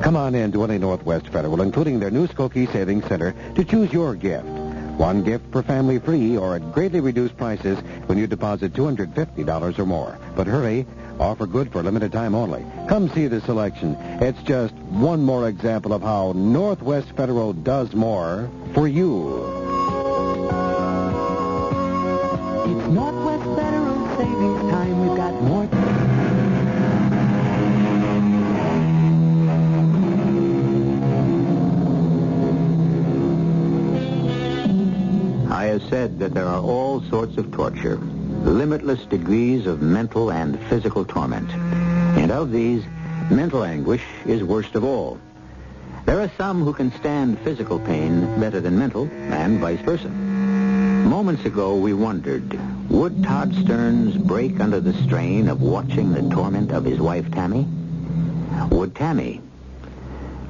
Come 0.00 0.16
on 0.16 0.34
in 0.34 0.50
to 0.52 0.64
any 0.64 0.78
Northwest 0.78 1.28
Federal, 1.28 1.60
including 1.60 2.00
their 2.00 2.10
new 2.10 2.26
Skokie 2.26 2.72
Savings 2.72 3.04
Center, 3.04 3.34
to 3.54 3.64
choose 3.64 3.92
your 3.92 4.14
gift. 4.14 4.63
One 4.96 5.24
gift 5.24 5.50
per 5.50 5.62
family 5.62 5.98
free 5.98 6.36
or 6.36 6.54
at 6.54 6.72
greatly 6.72 7.00
reduced 7.00 7.36
prices 7.36 7.78
when 8.06 8.16
you 8.16 8.26
deposit 8.26 8.72
$250 8.74 9.78
or 9.78 9.86
more. 9.86 10.18
But 10.36 10.46
hurry, 10.46 10.86
offer 11.18 11.46
good 11.46 11.72
for 11.72 11.82
limited 11.82 12.12
time 12.12 12.34
only. 12.34 12.64
Come 12.88 13.08
see 13.10 13.26
the 13.26 13.40
selection. 13.40 13.96
It's 14.20 14.42
just 14.42 14.74
one 14.74 15.22
more 15.22 15.48
example 15.48 15.92
of 15.92 16.02
how 16.02 16.32
Northwest 16.32 17.10
Federal 17.16 17.52
does 17.52 17.92
more 17.94 18.50
for 18.72 18.86
you. 18.86 19.63
Said 35.88 36.18
that 36.18 36.34
there 36.34 36.46
are 36.46 36.60
all 36.60 37.02
sorts 37.02 37.36
of 37.36 37.52
torture, 37.52 37.96
limitless 37.96 39.04
degrees 39.06 39.66
of 39.66 39.82
mental 39.82 40.30
and 40.30 40.58
physical 40.68 41.04
torment. 41.04 41.50
And 41.50 42.30
of 42.30 42.50
these, 42.50 42.84
mental 43.30 43.64
anguish 43.64 44.02
is 44.26 44.42
worst 44.42 44.74
of 44.74 44.84
all. 44.84 45.18
There 46.06 46.20
are 46.20 46.30
some 46.36 46.62
who 46.62 46.74
can 46.74 46.92
stand 46.92 47.38
physical 47.40 47.78
pain 47.78 48.38
better 48.38 48.60
than 48.60 48.78
mental, 48.78 49.08
and 49.10 49.58
vice 49.58 49.80
versa. 49.80 50.08
Moments 50.08 51.44
ago, 51.44 51.76
we 51.76 51.92
wondered, 51.92 52.58
would 52.90 53.22
Todd 53.22 53.54
Stearns 53.54 54.16
break 54.16 54.60
under 54.60 54.80
the 54.80 54.94
strain 55.04 55.48
of 55.48 55.62
watching 55.62 56.12
the 56.12 56.34
torment 56.34 56.72
of 56.72 56.84
his 56.84 56.98
wife, 56.98 57.30
Tammy? 57.30 57.66
Would 58.70 58.94
Tammy? 58.94 59.40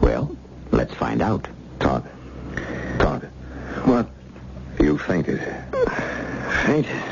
Well, 0.01 0.37
let's 0.71 0.95
find 0.95 1.23
out. 1.23 1.49
Todd. 1.81 2.09
Todd. 2.99 3.23
What? 3.85 4.14
You 4.85 4.99
fainted. 4.99 5.41
Fainted. 6.67 7.03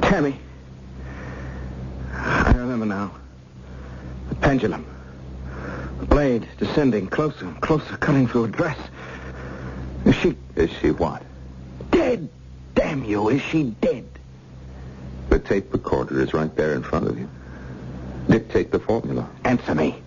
Tammy. 0.00 0.38
I 2.10 2.54
remember 2.56 2.86
now. 2.86 3.12
The 4.30 4.36
pendulum. 4.36 4.86
The 6.00 6.06
blade 6.06 6.48
descending 6.56 7.08
closer 7.08 7.44
and 7.44 7.60
closer, 7.60 7.98
cutting 7.98 8.26
through 8.28 8.44
her 8.44 8.48
dress. 8.48 8.78
Is 10.06 10.14
she 10.16 10.34
Is 10.56 10.70
she 10.80 10.90
what? 10.92 11.22
dead? 11.90 12.30
Damn 12.74 13.04
you, 13.04 13.28
is 13.28 13.42
she 13.42 13.64
dead? 13.82 14.08
The 15.28 15.38
tape 15.38 15.70
recorder 15.70 16.18
is 16.22 16.32
right 16.32 16.56
there 16.56 16.72
in 16.72 16.82
front 16.82 17.08
of 17.08 17.18
you. 17.18 17.28
Dictate 18.30 18.70
the 18.70 18.80
formula. 18.80 19.28
Answer 19.44 19.74
me. 19.74 20.00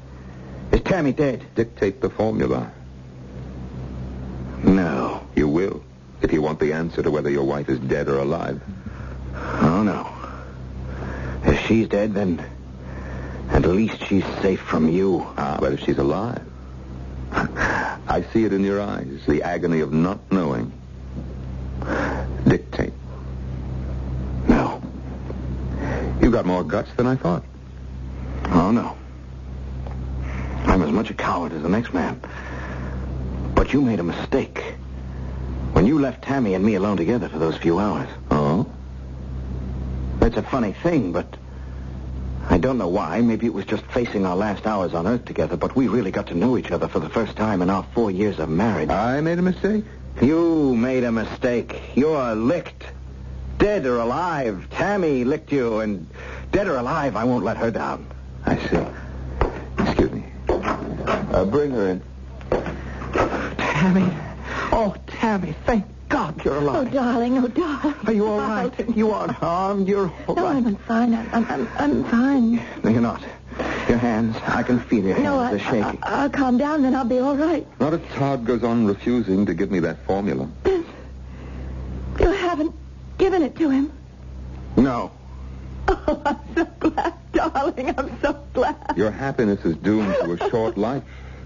Is 0.71 0.81
Tammy 0.81 1.13
dead? 1.13 1.45
Dictate 1.53 2.01
the 2.01 2.09
formula. 2.09 2.71
No. 4.63 5.21
You 5.35 5.47
if 6.21 6.31
you 6.33 6.41
want 6.41 6.59
the 6.59 6.73
answer 6.73 7.03
to 7.03 7.11
whether 7.11 7.29
your 7.29 7.43
wife 7.43 7.69
is 7.69 7.79
dead 7.79 8.07
or 8.07 8.19
alive. 8.19 8.61
Oh, 9.35 9.83
no. 9.83 10.11
If 11.43 11.65
she's 11.67 11.87
dead, 11.87 12.13
then 12.13 12.43
at 13.49 13.63
least 13.63 14.03
she's 14.05 14.25
safe 14.41 14.61
from 14.61 14.89
you. 14.89 15.25
Ah, 15.37 15.57
but 15.59 15.73
if 15.73 15.81
she's 15.81 15.97
alive, 15.97 16.41
I 17.31 18.25
see 18.33 18.45
it 18.45 18.53
in 18.53 18.63
your 18.63 18.81
eyes, 18.81 19.21
the 19.27 19.43
agony 19.43 19.81
of 19.81 19.93
not 19.93 20.31
knowing. 20.31 20.71
Dictate. 22.47 22.93
No. 24.47 24.81
You've 26.21 26.33
got 26.33 26.45
more 26.45 26.63
guts 26.63 26.93
than 26.95 27.07
I 27.07 27.15
thought. 27.15 27.43
Oh, 28.45 28.71
no. 28.71 28.95
I'm 30.65 30.81
as 30.81 30.91
much 30.91 31.09
a 31.09 31.13
coward 31.13 31.53
as 31.53 31.61
the 31.61 31.69
next 31.69 31.93
man. 31.93 32.21
But 33.53 33.73
you 33.73 33.81
made 33.81 33.99
a 33.99 34.03
mistake. 34.03 34.75
When 35.85 35.93
you 35.93 36.01
left 36.01 36.23
Tammy 36.23 36.55
and 36.55 36.65
me 36.65 36.73
alone 36.73 36.97
together 36.97 37.29
for 37.29 37.37
those 37.37 37.57
few 37.57 37.77
hours. 37.77 38.09
Oh? 38.31 38.65
That's 40.17 40.35
a 40.35 40.41
funny 40.41 40.73
thing, 40.73 41.11
but 41.11 41.37
I 42.49 42.57
don't 42.57 42.79
know 42.79 42.87
why. 42.87 43.21
Maybe 43.21 43.45
it 43.45 43.53
was 43.53 43.65
just 43.65 43.83
facing 43.91 44.25
our 44.25 44.35
last 44.35 44.65
hours 44.65 44.95
on 44.95 45.05
Earth 45.05 45.25
together, 45.25 45.57
but 45.57 45.75
we 45.75 45.87
really 45.87 46.09
got 46.09 46.25
to 46.29 46.33
know 46.33 46.57
each 46.57 46.71
other 46.71 46.87
for 46.87 46.97
the 46.99 47.09
first 47.09 47.35
time 47.35 47.61
in 47.61 47.69
our 47.69 47.85
four 47.93 48.09
years 48.09 48.39
of 48.39 48.49
marriage. 48.49 48.89
I 48.89 49.21
made 49.21 49.37
a 49.37 49.43
mistake? 49.43 49.85
You 50.23 50.75
made 50.75 51.03
a 51.03 51.11
mistake. 51.11 51.79
You're 51.93 52.33
licked. 52.33 52.85
Dead 53.59 53.85
or 53.85 53.99
alive. 53.99 54.67
Tammy 54.71 55.23
licked 55.23 55.51
you, 55.51 55.81
and 55.81 56.07
dead 56.51 56.67
or 56.67 56.77
alive, 56.77 57.15
I 57.15 57.25
won't 57.25 57.45
let 57.45 57.57
her 57.57 57.69
down. 57.69 58.07
I 58.43 58.57
see. 58.57 59.83
Excuse 59.83 60.11
me. 60.11 60.23
Uh, 60.49 61.45
bring 61.45 61.69
her 61.69 61.89
in. 61.89 62.01
Tammy. 63.59 64.11
Oh, 64.71 64.95
Tammy, 65.25 65.55
thank 65.65 65.83
God 66.07 66.45
you're 66.45 66.57
alive. 66.57 66.87
Oh, 66.87 66.91
darling, 66.91 67.39
oh, 67.39 67.47
darling. 67.47 67.95
Are 68.05 68.13
you 68.13 68.27
all 68.27 68.37
right? 68.37 68.95
You 68.95 69.09
aren't 69.09 69.31
harmed. 69.31 69.87
You're 69.87 70.13
all 70.27 70.35
No, 70.35 70.43
right. 70.43 70.63
I'm 70.63 70.75
fine. 70.75 71.15
I'm, 71.15 71.45
I'm, 71.49 71.67
I'm, 71.79 72.03
fine. 72.03 72.61
No, 72.83 72.91
you're 72.91 73.01
not. 73.01 73.23
Your 73.89 73.97
hands, 73.97 74.37
I 74.45 74.61
can 74.61 74.79
feel 74.81 75.03
your 75.03 75.15
hands. 75.15 75.23
No, 75.23 75.39
I, 75.39 75.49
They're 75.49 75.59
shaking. 75.61 75.99
I, 76.03 76.25
will 76.25 76.29
calm 76.29 76.59
down, 76.59 76.83
then 76.83 76.93
I'll 76.93 77.05
be 77.05 77.17
all 77.17 77.35
right. 77.35 77.65
Not 77.79 77.95
if 77.95 78.07
Todd 78.11 78.45
goes 78.45 78.63
on 78.63 78.85
refusing 78.85 79.47
to 79.47 79.55
give 79.55 79.71
me 79.71 79.79
that 79.79 80.05
formula. 80.05 80.47
You 80.63 80.85
haven't 82.19 82.75
given 83.17 83.41
it 83.41 83.55
to 83.55 83.71
him. 83.71 83.91
no. 84.77 85.11
Oh, 85.87 86.21
I'm 86.23 86.37
so 86.55 86.65
glad, 86.79 87.13
darling. 87.31 87.95
I'm 87.97 88.21
so 88.21 88.33
glad. 88.53 88.93
Your 88.95 89.09
happiness 89.09 89.65
is 89.65 89.75
doomed 89.77 90.13
to 90.21 90.33
a 90.33 90.49
short 90.51 90.77
life 90.77 91.03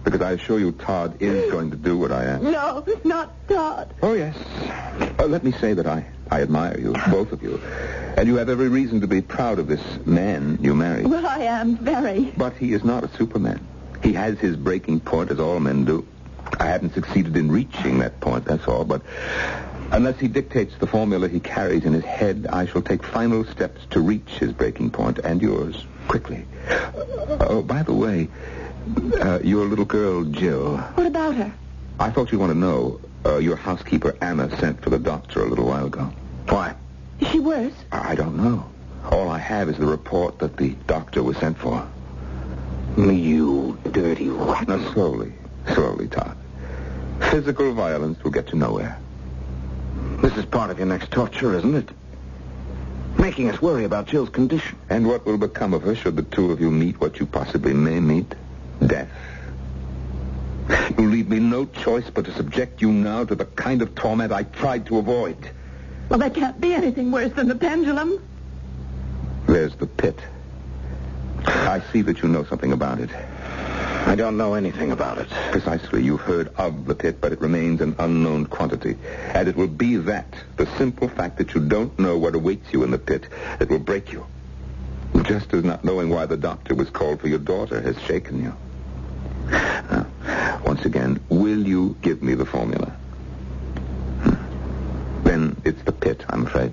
because 0.09 0.25
I 0.25 0.31
assure 0.31 0.59
you 0.59 0.71
Todd 0.71 1.21
is 1.21 1.51
going 1.51 1.71
to 1.71 1.77
do 1.77 1.97
what 1.97 2.11
I 2.11 2.25
ask. 2.25 2.41
No, 2.41 2.85
not 3.03 3.47
Todd. 3.47 3.93
Oh, 4.01 4.13
yes. 4.13 4.35
Uh, 5.19 5.25
let 5.25 5.43
me 5.43 5.51
say 5.51 5.73
that 5.73 5.85
I, 5.85 6.05
I 6.31 6.41
admire 6.41 6.79
you, 6.79 6.93
both 7.11 7.31
of 7.31 7.43
you. 7.43 7.61
And 8.17 8.27
you 8.27 8.35
have 8.37 8.49
every 8.49 8.69
reason 8.69 9.01
to 9.01 9.07
be 9.07 9.21
proud 9.21 9.59
of 9.59 9.67
this 9.67 9.81
man 10.05 10.57
you 10.61 10.73
married. 10.73 11.07
Well, 11.07 11.25
I 11.27 11.39
am 11.39 11.77
very. 11.77 12.33
But 12.35 12.57
he 12.57 12.73
is 12.73 12.83
not 12.83 13.03
a 13.03 13.17
superman. 13.17 13.65
He 14.01 14.13
has 14.13 14.39
his 14.39 14.55
breaking 14.55 15.01
point, 15.01 15.29
as 15.29 15.39
all 15.39 15.59
men 15.59 15.85
do. 15.85 16.07
I 16.59 16.65
haven't 16.65 16.93
succeeded 16.95 17.37
in 17.37 17.51
reaching 17.51 17.99
that 17.99 18.19
point, 18.19 18.45
that's 18.45 18.67
all. 18.67 18.85
But 18.85 19.03
unless 19.91 20.19
he 20.19 20.27
dictates 20.27 20.75
the 20.77 20.87
formula 20.87 21.27
he 21.27 21.39
carries 21.39 21.85
in 21.85 21.93
his 21.93 22.03
head, 22.03 22.47
I 22.51 22.65
shall 22.65 22.81
take 22.81 23.03
final 23.03 23.45
steps 23.45 23.81
to 23.91 23.99
reach 23.99 24.29
his 24.39 24.53
breaking 24.53 24.89
point 24.91 25.19
and 25.19 25.41
yours 25.41 25.85
quickly. 26.07 26.45
Uh, 26.67 27.37
oh, 27.41 27.61
by 27.61 27.83
the 27.83 27.93
way, 27.93 28.27
uh, 29.21 29.39
your 29.43 29.65
little 29.65 29.85
girl, 29.85 30.23
Jill, 30.23 30.77
What 30.77 31.07
about 31.07 31.35
her? 31.35 31.53
I 31.99 32.09
thought 32.09 32.31
you'd 32.31 32.39
want 32.39 32.53
to 32.53 32.57
know. 32.57 32.99
Uh, 33.25 33.37
your 33.37 33.57
housekeeper, 33.57 34.15
Anna, 34.21 34.49
sent 34.59 34.81
for 34.81 34.89
the 34.89 34.97
doctor 34.99 35.43
a 35.43 35.49
little 35.49 35.65
while 35.65 35.87
ago. 35.87 36.09
Why? 36.47 36.73
Is 37.19 37.27
she 37.27 37.39
worse? 37.39 37.73
I 37.91 38.15
don't 38.15 38.37
know. 38.37 38.65
All 39.11 39.29
I 39.29 39.37
have 39.39 39.67
is 39.67 39.77
the 39.77 39.85
report 39.85 40.39
that 40.39 40.55
the 40.55 40.69
doctor 40.87 41.21
was 41.21 41.35
sent 41.37 41.57
for. 41.57 41.85
You 42.97 43.77
dirty 43.91 44.29
rat. 44.29 44.67
Now, 44.69 44.91
slowly, 44.93 45.33
slowly, 45.73 46.07
Todd. 46.07 46.37
Physical 47.29 47.73
violence 47.73 48.23
will 48.23 48.31
get 48.31 48.47
to 48.47 48.55
nowhere. 48.55 48.97
This 50.21 50.35
is 50.37 50.45
part 50.45 50.69
of 50.71 50.77
your 50.77 50.87
next 50.87 51.11
torture, 51.11 51.53
isn't 51.57 51.75
it? 51.75 51.89
Making 53.17 53.49
us 53.49 53.61
worry 53.61 53.83
about 53.83 54.07
Jill's 54.07 54.29
condition. 54.29 54.77
And 54.89 55.07
what 55.07 55.25
will 55.25 55.37
become 55.37 55.73
of 55.73 55.81
her 55.83 55.95
should 55.95 56.15
the 56.15 56.23
two 56.23 56.51
of 56.51 56.61
you 56.61 56.71
meet 56.71 56.99
what 57.01 57.19
you 57.19 57.25
possibly 57.25 57.73
may 57.73 57.99
meet? 57.99 58.33
Death. 58.85 59.09
You 60.97 61.09
leave 61.09 61.29
me 61.29 61.39
no 61.39 61.65
choice 61.65 62.09
but 62.13 62.25
to 62.25 62.33
subject 62.33 62.81
you 62.81 62.91
now 62.91 63.25
to 63.25 63.35
the 63.35 63.45
kind 63.45 63.81
of 63.81 63.95
torment 63.95 64.31
I 64.31 64.43
tried 64.43 64.85
to 64.87 64.97
avoid. 64.97 65.37
Well, 66.09 66.19
there 66.19 66.29
can't 66.29 66.59
be 66.59 66.73
anything 66.73 67.11
worse 67.11 67.33
than 67.33 67.47
the 67.47 67.55
pendulum. 67.55 68.21
There's 69.47 69.75
the 69.75 69.87
pit. 69.87 70.19
I 71.45 71.81
see 71.91 72.01
that 72.03 72.21
you 72.21 72.29
know 72.29 72.43
something 72.43 72.71
about 72.71 72.99
it. 72.99 73.09
I 73.13 74.15
don't 74.15 74.37
know 74.37 74.53
anything 74.53 74.91
about 74.91 75.17
it. 75.17 75.29
Precisely. 75.51 76.03
You've 76.03 76.21
heard 76.21 76.49
of 76.55 76.85
the 76.85 76.95
pit, 76.95 77.19
but 77.21 77.31
it 77.31 77.41
remains 77.41 77.81
an 77.81 77.95
unknown 77.99 78.45
quantity. 78.45 78.97
And 79.33 79.47
it 79.47 79.55
will 79.55 79.67
be 79.67 79.97
that, 79.97 80.33
the 80.57 80.67
simple 80.77 81.09
fact 81.09 81.37
that 81.37 81.53
you 81.53 81.61
don't 81.61 81.97
know 81.99 82.17
what 82.17 82.35
awaits 82.35 82.73
you 82.73 82.83
in 82.83 82.91
the 82.91 82.97
pit, 82.97 83.27
that 83.59 83.69
will 83.69 83.79
break 83.79 84.11
you. 84.11 84.25
Just 85.23 85.53
as 85.53 85.63
not 85.63 85.83
knowing 85.83 86.09
why 86.09 86.25
the 86.25 86.37
doctor 86.37 86.75
was 86.75 86.89
called 86.89 87.21
for 87.21 87.27
your 87.27 87.39
daughter 87.39 87.81
has 87.81 87.99
shaken 88.03 88.41
you. 88.41 88.55
Now, 89.51 90.07
once 90.65 90.85
again, 90.85 91.19
will 91.29 91.65
you 91.67 91.95
give 92.01 92.21
me 92.21 92.35
the 92.35 92.45
formula? 92.45 92.91
Hmm. 94.21 95.23
Then 95.23 95.61
it's 95.65 95.81
the 95.83 95.91
pit, 95.91 96.23
I'm 96.29 96.45
afraid. 96.45 96.71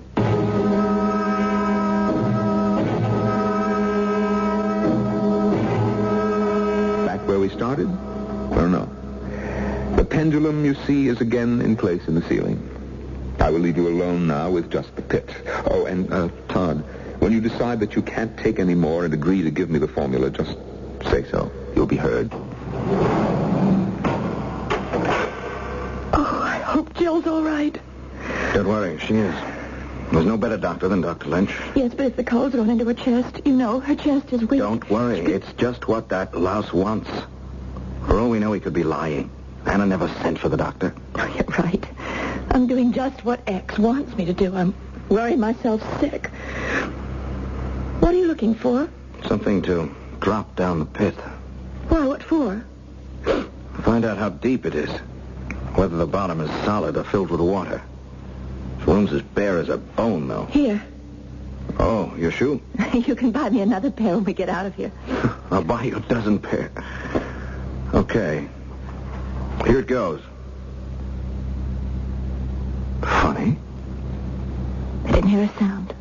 Back 7.05 7.27
where 7.27 7.39
we 7.39 7.49
started? 7.49 7.87
Or 8.51 8.67
no? 8.67 8.89
The 9.95 10.05
pendulum, 10.05 10.65
you 10.65 10.75
see, 10.85 11.07
is 11.07 11.21
again 11.21 11.61
in 11.61 11.75
place 11.75 12.07
in 12.07 12.15
the 12.15 12.21
ceiling. 12.23 12.63
I 13.39 13.49
will 13.49 13.59
leave 13.59 13.77
you 13.77 13.87
alone 13.87 14.27
now 14.27 14.49
with 14.49 14.69
just 14.71 14.95
the 14.95 15.01
pit. 15.01 15.29
Oh, 15.65 15.85
and, 15.85 16.11
uh, 16.11 16.29
Todd, 16.49 16.83
when 17.19 17.31
you 17.31 17.41
decide 17.41 17.79
that 17.79 17.95
you 17.95 18.01
can't 18.01 18.37
take 18.37 18.59
any 18.59 18.75
more 18.75 19.05
and 19.05 19.13
agree 19.13 19.41
to 19.43 19.51
give 19.51 19.69
me 19.69 19.79
the 19.79 19.87
formula, 19.87 20.29
just 20.29 20.55
say 21.09 21.23
so. 21.29 21.51
You'll 21.75 21.85
be 21.87 21.95
heard. 21.95 22.31
Jill's 26.97 27.27
all 27.27 27.43
right. 27.43 27.79
Don't 28.53 28.67
worry, 28.67 28.97
she 28.99 29.15
is. 29.15 29.35
There's 30.11 30.25
no 30.25 30.37
better 30.37 30.57
doctor 30.57 30.87
than 30.87 31.01
Dr. 31.01 31.29
Lynch. 31.29 31.51
Yes, 31.75 31.93
but 31.93 32.05
if 32.07 32.15
the 32.15 32.23
cold's 32.23 32.55
gone 32.55 32.69
into 32.69 32.85
her 32.85 32.93
chest, 32.93 33.41
you 33.45 33.53
know, 33.53 33.79
her 33.79 33.95
chest 33.95 34.31
is 34.33 34.41
weak. 34.45 34.59
Don't 34.59 34.89
worry. 34.89 35.19
It's 35.19 35.51
just 35.53 35.87
what 35.87 36.09
that 36.09 36.35
louse 36.35 36.73
wants. 36.73 37.09
For 38.05 38.19
all 38.19 38.29
we 38.29 38.39
know, 38.39 38.53
he 38.53 38.59
could 38.59 38.73
be 38.73 38.83
lying. 38.83 39.29
Anna 39.65 39.85
never 39.85 40.07
sent 40.21 40.39
for 40.39 40.49
the 40.49 40.57
doctor. 40.57 40.95
Oh, 41.15 41.25
you're 41.35 41.43
right. 41.59 41.85
I'm 42.51 42.67
doing 42.67 42.93
just 42.93 43.25
what 43.25 43.41
X 43.47 43.77
wants 43.77 44.15
me 44.15 44.25
to 44.25 44.33
do. 44.33 44.55
I'm 44.55 44.73
worrying 45.09 45.39
myself 45.39 45.81
sick. 45.99 46.27
What 47.99 48.13
are 48.15 48.17
you 48.17 48.27
looking 48.27 48.55
for? 48.55 48.89
Something 49.27 49.61
to 49.63 49.93
drop 50.19 50.55
down 50.55 50.79
the 50.79 50.85
pit. 50.85 51.15
Why, 51.89 52.05
what 52.05 52.23
for? 52.23 52.63
Find 53.83 54.05
out 54.05 54.17
how 54.17 54.29
deep 54.29 54.65
it 54.65 54.73
is. 54.73 54.89
Whether 55.77 55.97
the 55.97 56.07
bottom 56.07 56.41
is 56.41 56.49
solid 56.65 56.97
or 56.97 57.03
filled 57.03 57.29
with 57.29 57.39
water. 57.39 57.83
This 58.79 58.87
room's 58.87 59.13
as 59.13 59.21
bare 59.21 59.59
as 59.59 59.69
a 59.69 59.77
bone, 59.77 60.27
though. 60.27 60.45
Here. 60.45 60.83
Oh, 61.77 62.15
your 62.17 62.31
shoe? 62.31 62.59
you 62.93 63.13
can 63.13 63.29
buy 63.29 63.51
me 63.51 63.61
another 63.61 63.91
pair 63.91 64.15
when 64.15 64.23
we 64.23 64.33
get 64.33 64.49
out 64.49 64.65
of 64.65 64.73
here. 64.73 64.91
I'll 65.51 65.63
buy 65.63 65.83
you 65.83 65.97
a 65.97 65.99
dozen 65.99 66.39
pair. 66.39 66.71
Okay. 67.93 68.47
Here 69.67 69.77
it 69.77 69.85
goes. 69.85 70.19
Funny. 73.01 73.55
I 75.05 75.11
didn't 75.11 75.29
hear 75.29 75.43
a 75.43 75.59
sound. 75.59 75.93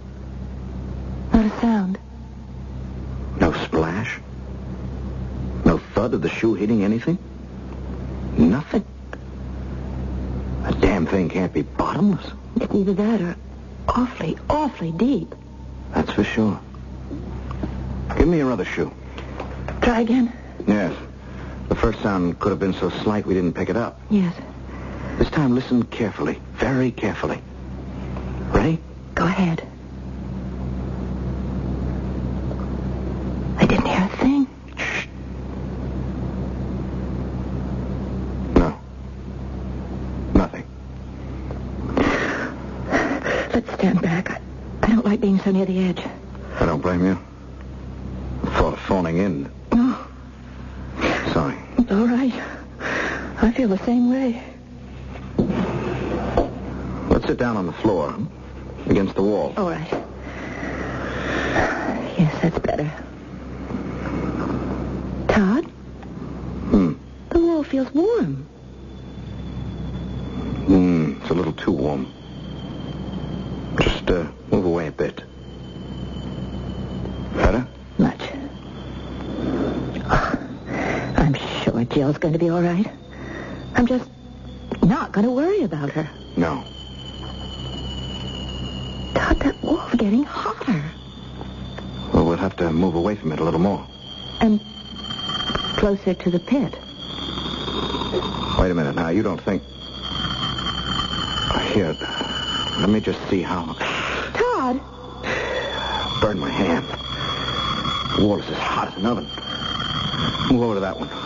Not 1.34 1.44
a 1.44 1.61
sound. 1.61 1.98
No 3.38 3.53
splash. 3.53 4.20
No 5.66 5.76
thud 5.76 6.14
of 6.14 6.22
the 6.22 6.30
shoe 6.30 6.55
hitting 6.55 6.82
anything. 6.82 7.18
Nothing. 8.38 8.86
Can't 11.37 11.53
be 11.53 11.61
bottomless. 11.61 12.24
It's 12.62 12.74
either 12.74 12.95
that 12.95 13.20
or 13.20 13.37
awfully, 13.89 14.39
awfully 14.49 14.91
deep. 14.93 15.34
That's 15.93 16.11
for 16.11 16.24
sure. 16.24 16.59
Give 18.16 18.26
me 18.26 18.39
your 18.39 18.51
other 18.51 18.64
shoe. 18.64 18.91
Try 19.82 20.01
again. 20.01 20.32
Yes. 20.66 20.97
The 21.68 21.74
first 21.74 22.01
sound 22.01 22.39
could 22.39 22.49
have 22.49 22.59
been 22.59 22.72
so 22.72 22.89
slight 22.89 23.26
we 23.26 23.34
didn't 23.34 23.53
pick 23.53 23.68
it 23.68 23.76
up. 23.76 24.01
Yes. 24.09 24.34
This 25.18 25.28
time 25.28 25.55
listen 25.55 25.82
carefully. 25.82 26.41
Very 26.55 26.91
carefully. 26.91 27.43
Ready? 28.51 28.78
Go 29.14 29.26
ahead. 29.26 29.62
I 33.59 33.66
didn't 33.66 33.84
hear 33.87 34.09
a 34.11 34.16
thing. 34.16 34.47
No. 38.55 38.80
Nothing. 40.32 40.64
Let's 43.55 43.72
stand 43.72 44.03
back. 44.03 44.30
I, 44.30 44.41
I 44.82 44.89
don't 44.89 45.05
like 45.07 45.20
being 45.20 45.39
so 45.41 45.45
near 45.57 45.64
the 45.66 45.78
edge. 45.88 46.04
I 46.61 46.66
don't 46.66 46.82
blame 46.82 47.02
you. 47.04 47.18
The 48.44 48.50
thought 48.50 48.74
of 48.74 48.80
phoning 48.80 49.16
in. 49.18 49.50
No, 49.72 49.96
Sorry. 51.32 51.57
it's 51.78 51.90
all 51.90 52.07
right. 52.07 52.34
I 53.40 53.50
feel 53.52 53.68
the 53.68 53.78
same 53.78 54.11
way. 54.11 54.42
Let's 57.09 57.26
sit 57.26 57.38
down 57.38 57.57
on 57.57 57.64
the 57.66 57.72
floor. 57.72 58.14
Against 58.86 59.14
the 59.14 59.22
wall. 59.22 59.52
All 59.57 59.70
right. 59.70 59.90
Yes, 62.18 62.40
that's 62.42 62.59
better. 62.61 62.90
Todd, 65.28 65.64
Hmm. 66.70 66.92
the 67.30 67.40
wall 67.40 67.62
feels 67.64 67.92
warm. 67.94 68.44
Hmm. 70.66 71.14
It's 71.20 71.30
a 71.30 71.34
little 71.34 71.52
too 71.54 71.72
warm. 71.72 72.07
Just 73.80 74.09
uh, 74.11 74.26
move 74.50 74.64
away 74.66 74.86
a 74.88 74.92
bit. 74.92 75.22
Better? 77.34 77.66
Much. 77.98 78.20
Oh, 80.09 80.38
I'm 81.16 81.34
sure 81.34 81.84
Jill's 82.07 82.18
going 82.18 82.34
to 82.34 82.38
be 82.38 82.50
all 82.50 82.62
right. 82.62 82.88
I'm 83.74 83.84
just 83.84 84.09
not 84.84 85.11
going 85.11 85.26
to 85.26 85.32
worry 85.32 85.62
about 85.62 85.90
her. 85.90 86.09
No. 86.36 86.62
Todd, 89.12 89.40
that 89.40 89.57
wall's 89.61 89.92
getting 89.94 90.22
hotter. 90.22 90.84
Well, 92.12 92.24
we'll 92.24 92.36
have 92.36 92.54
to 92.59 92.70
move 92.70 92.94
away 92.94 93.16
from 93.16 93.32
it 93.32 93.40
a 93.40 93.42
little 93.42 93.59
more. 93.59 93.84
And 94.40 94.61
closer 95.78 96.14
to 96.14 96.30
the 96.30 96.38
pit. 96.38 96.74
Wait 98.57 98.70
a 98.70 98.74
minute 98.74 98.94
now. 98.94 99.09
You 99.09 99.24
don't 99.24 99.40
think... 99.40 99.64
Here. 101.72 101.96
Let 102.78 102.88
me 102.88 103.00
just 103.00 103.18
see 103.28 103.42
how... 103.42 103.72
Todd! 104.32 104.80
Burn 106.20 106.38
my 106.38 106.50
hand. 106.50 106.86
The 108.16 108.24
wall 108.24 108.38
is 108.38 108.48
as 108.48 108.59
hot 108.59 108.92
as 108.92 108.96
an 108.96 109.07
oven. 109.07 109.24
Move 110.52 110.62
over 110.62 110.74
to 110.74 110.80
that 110.80 110.96
one. 111.00 111.25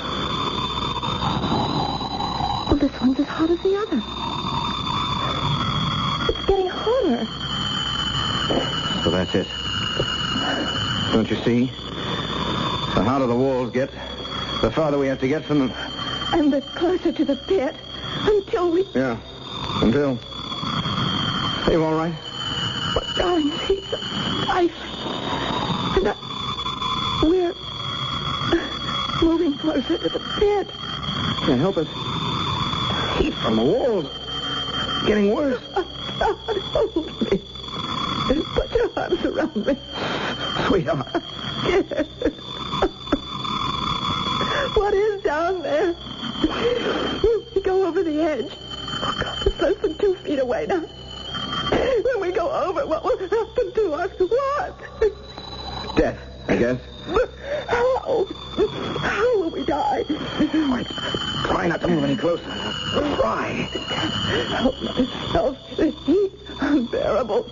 This 2.80 2.98
one's 2.98 3.20
as 3.20 3.26
hot 3.26 3.50
as 3.50 3.58
the 3.58 3.76
other. 3.76 4.02
It's 6.30 6.46
getting 6.46 6.66
hotter. 6.66 7.26
So 9.04 9.10
that's 9.10 9.34
it. 9.34 9.46
Don't 11.12 11.28
you 11.28 11.36
see? 11.44 11.66
The 12.94 13.04
hotter 13.04 13.26
the 13.26 13.36
walls 13.36 13.70
get, 13.70 13.90
the 14.62 14.70
farther 14.70 14.96
we 14.96 15.08
have 15.08 15.20
to 15.20 15.28
get 15.28 15.44
from 15.44 15.58
them. 15.58 15.72
And 16.32 16.50
the 16.50 16.62
closer 16.62 17.12
to 17.12 17.22
the 17.22 17.36
pit 17.36 17.76
until 18.22 18.70
we... 18.70 18.84
Yeah. 18.94 19.18
Until. 19.82 20.18
Are 21.66 21.72
you 21.72 21.84
all 21.84 21.92
right? 21.94 22.14
But, 22.94 23.04
darling, 23.14 23.52
see, 23.68 23.82
I... 23.92 24.70
And 25.98 26.08
I... 26.08 26.14
We're 27.22 27.54
moving 29.22 29.58
closer 29.58 29.98
to 29.98 30.08
the 30.08 30.20
pit. 30.38 30.70
Can't 31.44 31.60
help 31.60 31.76
it. 31.76 32.09
Heat 33.20 33.34
from 33.34 33.56
the 33.56 33.62
walls. 33.62 34.06
Getting 35.06 35.34
worse. 35.34 35.60
God, 35.74 36.36
hold 36.72 36.96
me. 37.30 37.38
Put 38.54 38.72
your 38.74 38.90
arms 38.96 39.24
around 39.24 39.66
me. 39.66 39.76
Sweetheart. 40.66 41.22
Yes. 41.66 42.06
What 44.74 44.94
is 44.94 45.22
down 45.22 45.62
there? 45.62 45.94
We 47.54 47.60
go 47.60 47.86
over 47.86 48.02
the 48.02 48.22
edge. 48.22 48.52
Oh, 49.02 49.18
God, 49.22 49.46
it's 49.46 49.60
less 49.60 49.76
than 49.82 49.98
two 49.98 50.14
feet 50.16 50.38
away 50.38 50.64
now. 50.66 50.80
When 50.80 52.20
we 52.20 52.32
go 52.32 52.50
over, 52.50 52.86
what 52.86 53.04
will 53.04 53.18
happen 53.18 53.72
to 53.74 53.92
us? 53.92 54.10
What? 54.18 55.96
Death, 55.96 56.18
I 56.48 56.56
guess. 56.56 56.80
How? 57.68 58.26
How 59.02 59.28
we? 60.08 60.70
Wait. 60.72 60.86
Try 61.44 61.66
not 61.68 61.80
to 61.80 61.88
move 61.88 62.04
any 62.04 62.16
closer. 62.16 62.44
Try. 63.16 63.68
Help 64.56 64.82
myself. 64.82 65.76
The 65.76 65.90
heat 65.90 66.32
unbearable. 66.60 67.50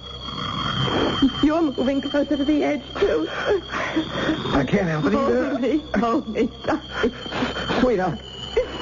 You're 1.43 1.63
moving 1.63 2.01
closer 2.01 2.37
to 2.37 2.45
the 2.45 2.65
edge, 2.65 2.83
too. 2.99 3.27
I 3.31 4.65
can't 4.67 4.89
help 4.89 5.07
it 5.07 5.13
Hold 5.13 5.61
me. 5.61 5.83
Hold 5.99 6.29
me. 6.29 6.51
darling. 6.65 7.13
Sweetheart. 7.81 8.19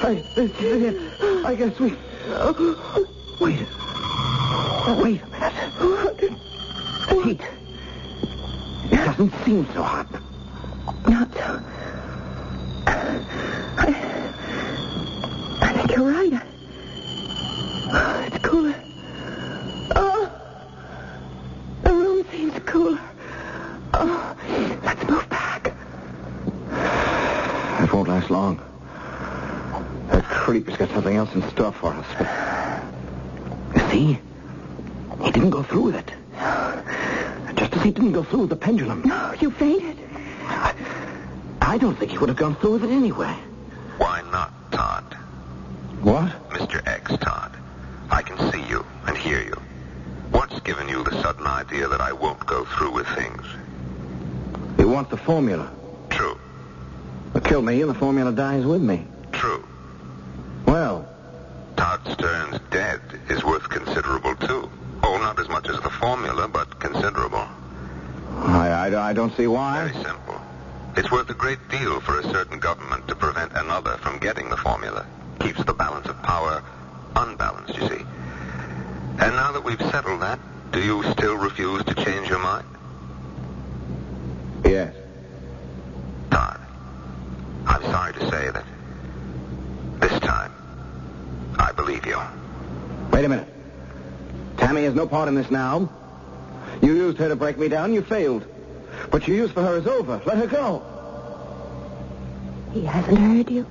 I, 0.03 0.23
this 0.35 0.51
is 0.61 0.83
it. 0.83 1.45
I 1.45 1.55
guess 1.55 1.79
we... 1.79 1.95
Wait. 3.39 3.65
Wait 5.03 5.21
a 5.21 5.27
minute. 5.27 5.53
What? 5.79 6.17
The 6.17 7.21
heat. 7.23 7.41
It 8.91 8.95
doesn't 8.95 9.33
seem 9.43 9.65
so 9.73 9.83
hot. 9.83 10.07
Not 11.07 11.33
so. 11.33 11.61
I 15.97 15.99
you're 15.99 16.11
right. 16.11 16.41
Oh, 17.89 18.23
it's 18.27 18.37
cooler. 18.45 18.75
Oh, 19.95 20.31
the 21.81 21.91
room 21.91 22.23
seems 22.29 22.59
cooler. 22.67 22.99
Oh, 23.95 24.37
let's 24.83 25.09
move 25.09 25.27
back. 25.27 25.73
It 27.81 27.91
won't 27.91 28.09
last 28.09 28.29
long. 28.29 28.61
That 30.11 30.23
creep 30.25 30.67
has 30.67 30.77
got 30.77 30.89
something 30.91 31.15
else 31.15 31.33
in 31.33 31.41
store 31.49 31.71
for 31.71 31.93
us. 31.93 32.05
But... 32.19 33.81
You 33.81 33.89
see? 33.89 34.19
He 35.23 35.31
didn't 35.31 35.49
go 35.49 35.63
through 35.63 35.81
with 35.81 35.95
it. 35.95 36.11
Just 37.55 37.73
as 37.73 37.81
he 37.81 37.89
didn't 37.89 38.11
go 38.11 38.21
through 38.21 38.41
with 38.41 38.49
the 38.49 38.55
pendulum. 38.55 39.01
No, 39.03 39.33
you 39.39 39.49
fainted. 39.49 39.97
I, 40.43 40.75
I 41.59 41.79
don't 41.79 41.97
think 41.97 42.11
he 42.11 42.19
would 42.19 42.29
have 42.29 42.37
gone 42.37 42.55
through 42.55 42.73
with 42.73 42.83
it 42.83 42.91
anyway. 42.91 43.35
Why 43.97 44.21
not, 44.31 44.53
Todd? 44.53 44.56
What? 46.07 46.31
Mr. 46.51 46.81
X, 46.87 47.11
Todd. 47.17 47.51
I 48.09 48.21
can 48.21 48.37
see 48.49 48.63
you 48.69 48.85
and 49.07 49.17
hear 49.17 49.41
you. 49.41 49.61
What's 50.31 50.57
given 50.61 50.87
you 50.87 51.03
the 51.03 51.21
sudden 51.21 51.45
idea 51.45 51.89
that 51.89 51.99
I 51.99 52.13
won't 52.13 52.45
go 52.45 52.63
through 52.63 52.91
with 52.91 53.07
things? 53.07 53.41
You 54.79 54.87
want 54.87 55.09
the 55.09 55.17
formula. 55.17 55.69
True. 56.09 56.39
Well, 57.33 57.43
kill 57.43 57.61
me 57.61 57.81
and 57.81 57.89
the 57.89 57.93
formula 57.93 58.31
dies 58.31 58.65
with 58.65 58.81
me. 58.81 59.05
True. 59.33 59.67
Well, 60.65 61.05
Todd 61.75 61.99
Stern's 62.13 62.59
dead 62.71 63.01
is 63.27 63.43
worth 63.43 63.67
considerable, 63.67 64.33
too. 64.37 64.71
Oh, 65.03 65.17
not 65.17 65.37
as 65.41 65.49
much 65.49 65.67
as 65.67 65.81
the 65.81 65.89
formula, 65.89 66.47
but 66.47 66.79
considerable. 66.79 67.45
I, 68.31 68.69
I, 68.69 69.09
I 69.09 69.11
don't 69.11 69.35
see 69.35 69.47
why. 69.47 69.89
Very 69.89 70.05
simple. 70.05 70.41
It's 70.95 71.11
worth 71.11 71.29
a 71.29 71.33
great 71.33 71.59
deal 71.67 71.99
for 71.99 72.17
a 72.17 72.23
certain 72.23 72.59
government 72.59 73.09
to 73.09 73.15
prevent 73.15 73.51
another 73.57 73.97
from 73.97 74.19
getting 74.19 74.47
the 74.49 74.55
formula. 74.55 75.05
Keeps 75.39 75.63
the 75.63 75.73
balance 75.73 76.07
of 76.07 76.21
power 76.23 76.63
unbalanced, 77.15 77.75
you 77.75 77.87
see. 77.87 78.03
And 79.19 79.35
now 79.35 79.51
that 79.51 79.63
we've 79.63 79.79
settled 79.79 80.21
that, 80.21 80.39
do 80.71 80.81
you 80.81 81.03
still 81.11 81.35
refuse 81.35 81.83
to 81.85 81.95
change 81.95 82.29
your 82.29 82.39
mind? 82.39 82.67
Yes. 84.65 84.93
Todd, 86.29 86.59
I'm 87.65 87.81
sorry 87.83 88.13
to 88.13 88.19
say 88.29 88.51
that 88.51 88.65
this 89.99 90.19
time, 90.19 90.51
I 91.57 91.71
believe 91.71 92.05
you. 92.05 92.19
Wait 93.11 93.25
a 93.25 93.29
minute. 93.29 93.47
Tammy 94.57 94.83
has 94.83 94.93
no 94.93 95.07
part 95.07 95.27
in 95.27 95.35
this 95.35 95.49
now. 95.49 95.89
You 96.81 96.93
used 96.93 97.17
her 97.17 97.29
to 97.29 97.35
break 97.35 97.57
me 97.57 97.69
down. 97.69 97.93
You 97.93 98.01
failed. 98.01 98.43
What 99.11 99.27
you 99.27 99.35
used 99.35 99.53
for 99.53 99.61
her 99.63 99.77
is 99.77 99.87
over. 99.87 100.21
Let 100.25 100.37
her 100.37 100.47
go. 100.47 100.83
He 102.73 102.83
hasn't 102.85 103.17
heard 103.17 103.49
you. 103.49 103.65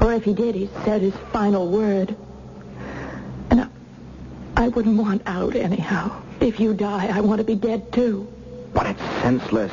Or 0.00 0.12
if 0.12 0.24
he 0.24 0.32
did, 0.32 0.54
he 0.54 0.68
said 0.84 1.02
his 1.02 1.14
final 1.32 1.68
word. 1.68 2.16
And 3.50 3.62
I, 3.62 3.68
I 4.56 4.68
wouldn't 4.68 4.96
want 4.96 5.22
out 5.26 5.56
anyhow. 5.56 6.22
If 6.40 6.60
you 6.60 6.74
die, 6.74 7.08
I 7.12 7.20
want 7.20 7.38
to 7.38 7.44
be 7.44 7.54
dead 7.54 7.92
too. 7.92 8.26
But 8.72 8.86
it's 8.86 9.02
senseless. 9.22 9.72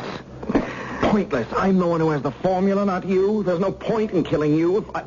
Pointless. 1.02 1.48
I'm 1.56 1.78
the 1.78 1.86
one 1.86 2.00
who 2.00 2.10
has 2.10 2.22
the 2.22 2.32
formula, 2.32 2.86
not 2.86 3.06
you. 3.06 3.44
There's 3.44 3.60
no 3.60 3.72
point 3.72 4.12
in 4.12 4.24
killing 4.24 4.56
you 4.56 4.78
if 4.78 4.96
I... 4.96 5.04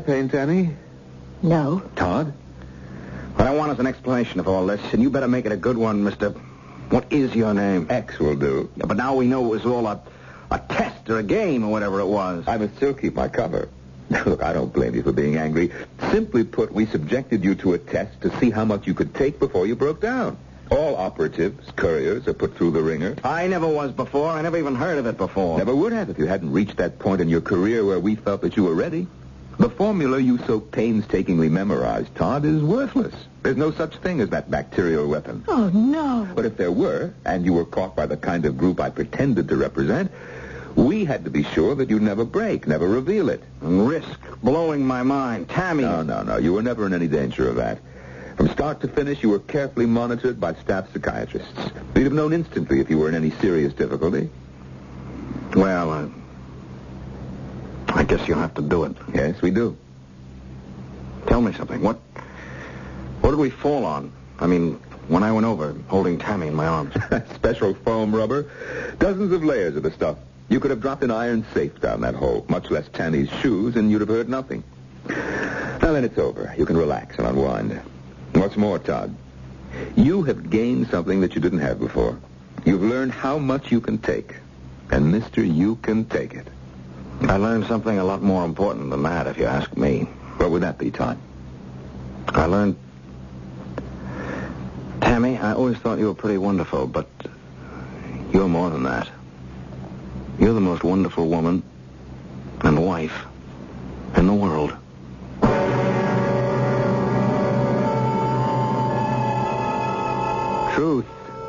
More 0.00 0.06
champagne, 0.06 0.30
Tammy? 0.30 0.76
No. 1.42 1.82
Todd? 1.94 2.32
What 3.36 3.46
I 3.46 3.54
want 3.54 3.72
is 3.72 3.78
an 3.80 3.86
explanation 3.86 4.40
of 4.40 4.48
all 4.48 4.64
this, 4.66 4.80
and 4.94 5.02
you 5.02 5.10
better 5.10 5.28
make 5.28 5.44
it 5.44 5.52
a 5.52 5.58
good 5.58 5.76
one, 5.76 6.02
Mister. 6.02 6.30
What 6.88 7.12
is 7.12 7.34
your 7.34 7.52
name? 7.52 7.86
X 7.90 8.18
will 8.18 8.34
do. 8.34 8.70
Yeah, 8.76 8.86
but 8.86 8.96
now 8.96 9.14
we 9.14 9.26
know 9.26 9.44
it 9.44 9.48
was 9.48 9.66
all 9.66 9.86
a, 9.86 10.00
a 10.50 10.58
test 10.58 11.10
or 11.10 11.18
a 11.18 11.22
game 11.22 11.64
or 11.64 11.70
whatever 11.70 12.00
it 12.00 12.06
was. 12.06 12.44
I 12.48 12.56
must 12.56 12.76
still 12.76 12.94
keep 12.94 13.14
my 13.14 13.28
cover. 13.28 13.68
Look, 14.24 14.42
I 14.42 14.54
don't 14.54 14.72
blame 14.72 14.94
you 14.94 15.02
for 15.02 15.12
being 15.12 15.36
angry. 15.36 15.70
Simply 16.10 16.44
put, 16.44 16.72
we 16.72 16.86
subjected 16.86 17.44
you 17.44 17.54
to 17.56 17.74
a 17.74 17.78
test 17.78 18.22
to 18.22 18.34
see 18.40 18.48
how 18.48 18.64
much 18.64 18.86
you 18.86 18.94
could 18.94 19.14
take 19.14 19.38
before 19.38 19.66
you 19.66 19.76
broke 19.76 20.00
down. 20.00 20.38
All 20.70 20.96
operatives, 20.96 21.70
couriers, 21.72 22.26
are 22.26 22.32
put 22.32 22.56
through 22.56 22.70
the 22.70 22.80
ringer. 22.80 23.16
I 23.22 23.48
never 23.48 23.68
was 23.68 23.92
before. 23.92 24.30
I 24.30 24.40
never 24.40 24.56
even 24.56 24.76
heard 24.76 24.96
of 24.96 25.04
it 25.04 25.18
before. 25.18 25.58
Never 25.58 25.74
would 25.76 25.92
have 25.92 26.08
if 26.08 26.18
you 26.18 26.26
hadn't 26.26 26.52
reached 26.52 26.78
that 26.78 26.98
point 26.98 27.20
in 27.20 27.28
your 27.28 27.42
career 27.42 27.84
where 27.84 28.00
we 28.00 28.14
felt 28.14 28.40
that 28.40 28.56
you 28.56 28.64
were 28.64 28.74
ready. 28.74 29.06
The 29.58 29.68
formula 29.68 30.18
you 30.18 30.38
so 30.46 30.60
painstakingly 30.60 31.48
memorized, 31.48 32.14
Todd, 32.14 32.44
is 32.44 32.62
worthless. 32.62 33.14
There's 33.42 33.56
no 33.56 33.70
such 33.70 33.96
thing 33.96 34.20
as 34.20 34.30
that 34.30 34.50
bacterial 34.50 35.06
weapon. 35.06 35.44
Oh, 35.48 35.68
no. 35.68 36.28
But 36.34 36.46
if 36.46 36.56
there 36.56 36.72
were, 36.72 37.12
and 37.24 37.44
you 37.44 37.52
were 37.52 37.64
caught 37.64 37.94
by 37.94 38.06
the 38.06 38.16
kind 38.16 38.46
of 38.46 38.56
group 38.56 38.80
I 38.80 38.90
pretended 38.90 39.48
to 39.48 39.56
represent, 39.56 40.10
we 40.76 41.04
had 41.04 41.24
to 41.24 41.30
be 41.30 41.42
sure 41.42 41.74
that 41.74 41.90
you'd 41.90 42.02
never 42.02 42.24
break, 42.24 42.66
never 42.66 42.86
reveal 42.86 43.28
it. 43.28 43.42
And 43.60 43.86
risk 43.88 44.18
blowing 44.42 44.86
my 44.86 45.02
mind. 45.02 45.48
Tammy. 45.48 45.82
No, 45.82 46.02
no, 46.02 46.22
no. 46.22 46.36
You 46.36 46.52
were 46.54 46.62
never 46.62 46.86
in 46.86 46.94
any 46.94 47.08
danger 47.08 47.48
of 47.48 47.56
that. 47.56 47.78
From 48.36 48.48
start 48.48 48.80
to 48.80 48.88
finish, 48.88 49.22
you 49.22 49.28
were 49.28 49.40
carefully 49.40 49.84
monitored 49.86 50.40
by 50.40 50.54
staff 50.54 50.90
psychiatrists. 50.92 51.58
We'd 51.94 52.04
have 52.04 52.12
known 52.12 52.32
instantly 52.32 52.80
if 52.80 52.88
you 52.88 52.98
were 52.98 53.08
in 53.08 53.14
any 53.14 53.32
serious 53.32 53.74
difficulty. 53.74 54.30
Well, 55.54 55.90
uh, 55.90 56.06
I 57.92 58.04
guess 58.04 58.26
you'll 58.26 58.38
have 58.38 58.54
to 58.54 58.62
do 58.62 58.84
it. 58.84 58.96
Yes, 59.14 59.42
we 59.42 59.50
do. 59.50 59.76
Tell 61.26 61.40
me 61.40 61.52
something. 61.52 61.82
What 61.82 61.98
what 63.20 63.30
did 63.30 63.38
we 63.38 63.50
fall 63.50 63.84
on? 63.84 64.12
I 64.38 64.46
mean, 64.46 64.80
when 65.08 65.22
I 65.22 65.32
went 65.32 65.46
over, 65.46 65.74
holding 65.88 66.18
Tammy 66.18 66.46
in 66.46 66.54
my 66.54 66.66
arms. 66.66 66.94
Special 67.34 67.74
foam 67.74 68.14
rubber. 68.14 68.50
Dozens 68.98 69.32
of 69.32 69.44
layers 69.44 69.76
of 69.76 69.82
the 69.82 69.90
stuff. 69.90 70.16
You 70.48 70.58
could 70.60 70.70
have 70.70 70.80
dropped 70.80 71.02
an 71.04 71.10
iron 71.10 71.44
safe 71.52 71.80
down 71.80 72.00
that 72.00 72.14
hole, 72.14 72.44
much 72.48 72.70
less 72.70 72.88
Tammy's 72.92 73.30
shoes, 73.40 73.76
and 73.76 73.90
you'd 73.90 74.00
have 74.00 74.08
heard 74.08 74.28
nothing. 74.28 74.64
Now 75.08 75.92
then, 75.92 76.04
it's 76.04 76.18
over. 76.18 76.54
You 76.56 76.66
can 76.66 76.76
relax 76.76 77.18
and 77.18 77.26
unwind. 77.26 77.80
What's 78.32 78.56
more, 78.56 78.78
Todd, 78.78 79.14
you 79.96 80.22
have 80.24 80.50
gained 80.50 80.88
something 80.88 81.20
that 81.20 81.34
you 81.34 81.40
didn't 81.40 81.60
have 81.60 81.78
before. 81.78 82.18
You've 82.64 82.82
learned 82.82 83.12
how 83.12 83.38
much 83.38 83.70
you 83.70 83.80
can 83.80 83.98
take. 83.98 84.36
And, 84.90 85.12
mister, 85.12 85.42
you 85.42 85.76
can 85.76 86.04
take 86.04 86.34
it. 86.34 86.46
I 87.22 87.36
learned 87.36 87.66
something 87.66 87.98
a 87.98 88.04
lot 88.04 88.22
more 88.22 88.44
important 88.44 88.90
than 88.90 89.02
that, 89.04 89.26
if 89.26 89.38
you 89.38 89.44
ask 89.44 89.76
me. 89.76 90.08
What 90.38 90.50
would 90.50 90.62
that 90.62 90.78
be, 90.78 90.90
Todd? 90.90 91.18
I 92.28 92.46
learned... 92.46 92.76
Tammy, 95.00 95.38
I 95.38 95.52
always 95.52 95.76
thought 95.78 95.98
you 95.98 96.06
were 96.06 96.14
pretty 96.14 96.38
wonderful, 96.38 96.86
but 96.86 97.08
you're 98.32 98.48
more 98.48 98.70
than 98.70 98.84
that. 98.84 99.08
You're 100.38 100.54
the 100.54 100.60
most 100.60 100.82
wonderful 100.82 101.28
woman 101.28 101.62
and 102.62 102.84
wife 102.84 103.26
in 104.16 104.26
the 104.26 104.34
world. 104.34 104.74
Truth 110.74 111.06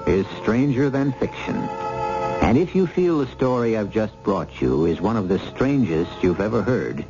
is 0.08 0.26
stranger 0.42 0.90
than 0.90 1.14
fiction. 1.14 1.70
And 2.42 2.58
if 2.58 2.76
you 2.76 2.88
feel 2.88 3.20
the 3.20 3.28
story 3.28 3.78
I've 3.78 3.92
just 3.92 4.22
brought 4.24 4.62
you 4.62 4.86
is 4.86 5.00
one 5.00 5.16
of 5.16 5.30
the 5.30 5.40
strangest 5.52 6.12
you've 6.22 6.42
ever 6.42 6.62
heard, 6.62 7.06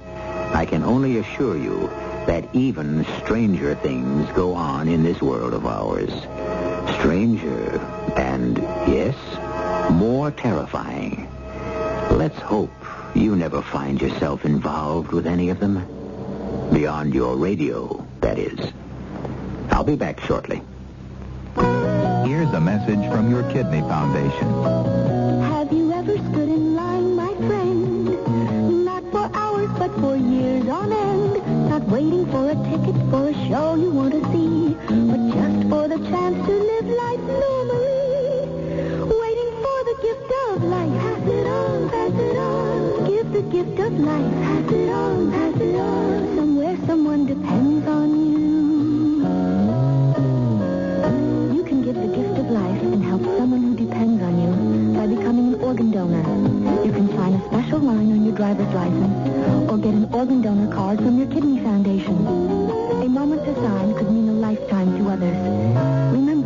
I 0.53 0.65
can 0.65 0.83
only 0.83 1.17
assure 1.17 1.57
you 1.57 1.87
that 2.27 2.53
even 2.53 3.05
stranger 3.23 3.73
things 3.75 4.29
go 4.33 4.53
on 4.53 4.87
in 4.87 5.03
this 5.03 5.21
world 5.21 5.53
of 5.53 5.65
ours. 5.65 6.11
Stranger 6.99 7.79
and, 8.17 8.57
yes, 8.87 9.15
more 9.91 10.31
terrifying. 10.31 11.27
Let's 12.11 12.37
hope 12.37 12.71
you 13.15 13.35
never 13.35 13.61
find 13.61 13.99
yourself 14.01 14.45
involved 14.45 15.11
with 15.11 15.25
any 15.25 15.49
of 15.49 15.59
them. 15.59 15.85
Beyond 16.71 17.13
your 17.15 17.35
radio, 17.37 18.05
that 18.19 18.37
is. 18.37 18.71
I'll 19.69 19.83
be 19.83 19.95
back 19.95 20.19
shortly. 20.19 20.61
Here's 22.25 22.49
a 22.53 22.61
message 22.61 23.09
from 23.09 23.31
your 23.31 23.43
Kidney 23.51 23.81
Foundation. 23.81 25.20
For 33.11 33.27
a 33.27 33.33
show 33.49 33.75
you 33.75 33.89
want 33.91 34.13
to 34.13 34.21
see, 34.31 34.73
but 34.87 35.21
just 35.35 35.69
for 35.69 35.85
the 35.89 35.99
chance 36.09 36.37
to 36.47 36.53
live 36.71 36.87
life 37.03 37.19
normally. 37.43 38.47
Waiting 39.23 39.51
for 39.63 39.77
the 39.89 39.95
gift 40.01 40.31
of 40.47 40.63
life. 40.63 40.95
Pass 41.03 41.27
it 41.27 41.45
on, 41.45 41.89
pass 41.89 42.13
it 42.27 42.37
on. 42.37 43.05
Give 43.11 43.31
the 43.33 43.41
gift 43.41 43.77
of 43.79 43.99
life. 43.99 44.33
Pass 44.43 44.71
it 44.71 44.89
on, 44.89 45.31
pass 45.33 45.59
it 45.59 45.75
on. 45.75 46.35
Somewhere 46.37 46.77
someone 46.87 47.25
depends 47.25 47.85
on 47.85 48.07
you. 48.31 48.47
You 51.57 51.63
can 51.65 51.81
give 51.83 51.95
the 51.95 52.11
gift 52.15 52.39
of 52.39 52.49
life 52.49 52.81
and 52.81 53.03
help 53.03 53.23
someone 53.37 53.61
who 53.61 53.75
depends 53.75 54.23
on 54.23 54.33
you 54.41 54.51
by 54.97 55.07
becoming 55.07 55.53
an 55.53 55.61
organ 55.61 55.91
donor. 55.91 56.23
You 56.85 56.93
can 56.93 57.09
sign 57.17 57.33
a 57.33 57.45
special 57.47 57.79
line 57.79 58.09
on 58.15 58.23
your 58.23 58.35
driver's 58.35 58.73
license 58.73 59.69
or 59.69 59.77
get 59.77 59.93
an 59.95 60.07
organ 60.13 60.41
donor 60.41 60.73
card 60.73 60.99
from 60.99 61.17
your 61.17 61.27
kidney 61.27 61.59
foundation. 61.61 62.90
A 63.01 63.09
moment 63.09 63.43
to 63.45 63.53
could 63.95 64.11
mean 64.11 64.29
a 64.29 64.33
lifetime 64.33 64.95
to 64.99 65.09
others. 65.09 65.35
Remember, 66.13 66.40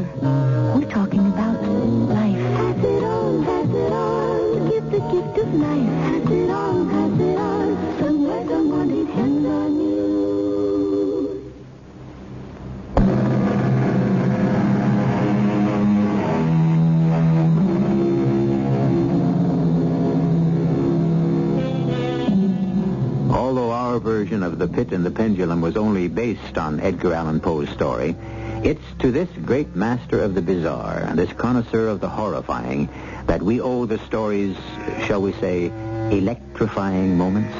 based 26.26 26.57
on 26.57 26.80
Edgar 26.80 27.13
Allan 27.13 27.39
Poe's 27.39 27.69
story, 27.69 28.15
it's 28.63 28.82
to 28.97 29.11
this 29.11 29.30
great 29.45 29.76
master 29.76 30.23
of 30.23 30.34
the 30.34 30.41
bizarre, 30.41 30.97
and 30.97 31.19
this 31.19 31.32
connoisseur 31.34 31.88
of 31.88 31.99
the 31.99 32.09
horrifying, 32.09 32.89
that 33.28 33.43
we 33.43 33.61
owe 33.61 33.86
the 33.86 33.99
story's, 34.07 34.57
shall 35.05 35.21
we 35.21 35.34
say, 35.34 35.71
electrifying 36.09 37.15
moments. 37.15 37.55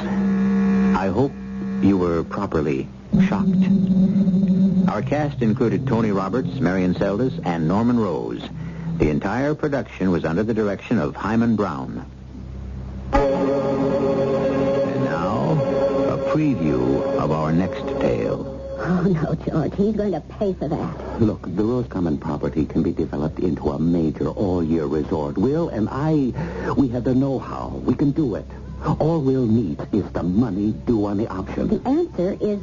I 0.98 1.10
hope 1.10 1.32
you 1.84 1.96
were 1.96 2.24
properly 2.24 2.88
shocked. 3.28 3.68
Our 4.90 5.04
cast 5.04 5.44
included 5.44 5.86
Tony 5.86 6.10
Roberts, 6.10 6.60
Marion 6.60 6.96
Seldes, 6.96 7.40
and 7.46 7.68
Norman 7.68 8.00
Rose. 8.00 8.42
The 8.98 9.12
entire 9.12 9.54
production 9.54 10.10
was 10.10 10.26
under 10.26 10.42
the 10.42 10.56
direction 10.56 10.98
of 10.98 11.16
Himan 11.16 11.56
Brown. 11.56 12.04
And 13.14 13.24
now, 15.06 15.52
a 16.16 16.18
preview 16.34 17.04
of 17.20 17.32
our 17.32 17.52
next 17.52 17.86
tale. 18.02 18.55
Oh, 18.88 19.02
no, 19.02 19.34
George. 19.34 19.74
He's 19.76 19.96
going 19.96 20.12
to 20.12 20.22
pay 20.22 20.54
for 20.54 20.68
that. 20.68 21.20
Look, 21.20 21.42
the 21.56 21.64
Roscommon 21.64 22.20
property 22.20 22.68
can 22.68 22.84
be 22.84 22.94
developed 22.94 23.40
into 23.40 23.72
a 23.72 23.80
major 23.80 24.28
all-year 24.28 24.86
resort. 24.86 25.40
Will 25.40 25.70
and 25.70 25.90
I, 25.90 26.34
we 26.78 26.90
have 26.90 27.04
the 27.04 27.16
know-how. 27.16 27.82
We 27.84 27.96
can 27.96 28.12
do 28.12 28.36
it. 28.36 28.46
All 29.00 29.22
we'll 29.22 29.48
need 29.48 29.82
is 29.92 30.08
the 30.12 30.22
money 30.22 30.74
due 30.86 31.08
on 31.08 31.18
the 31.18 31.28
option. 31.30 31.68
The 31.70 31.90
answer 31.90 32.38
is 32.40 32.62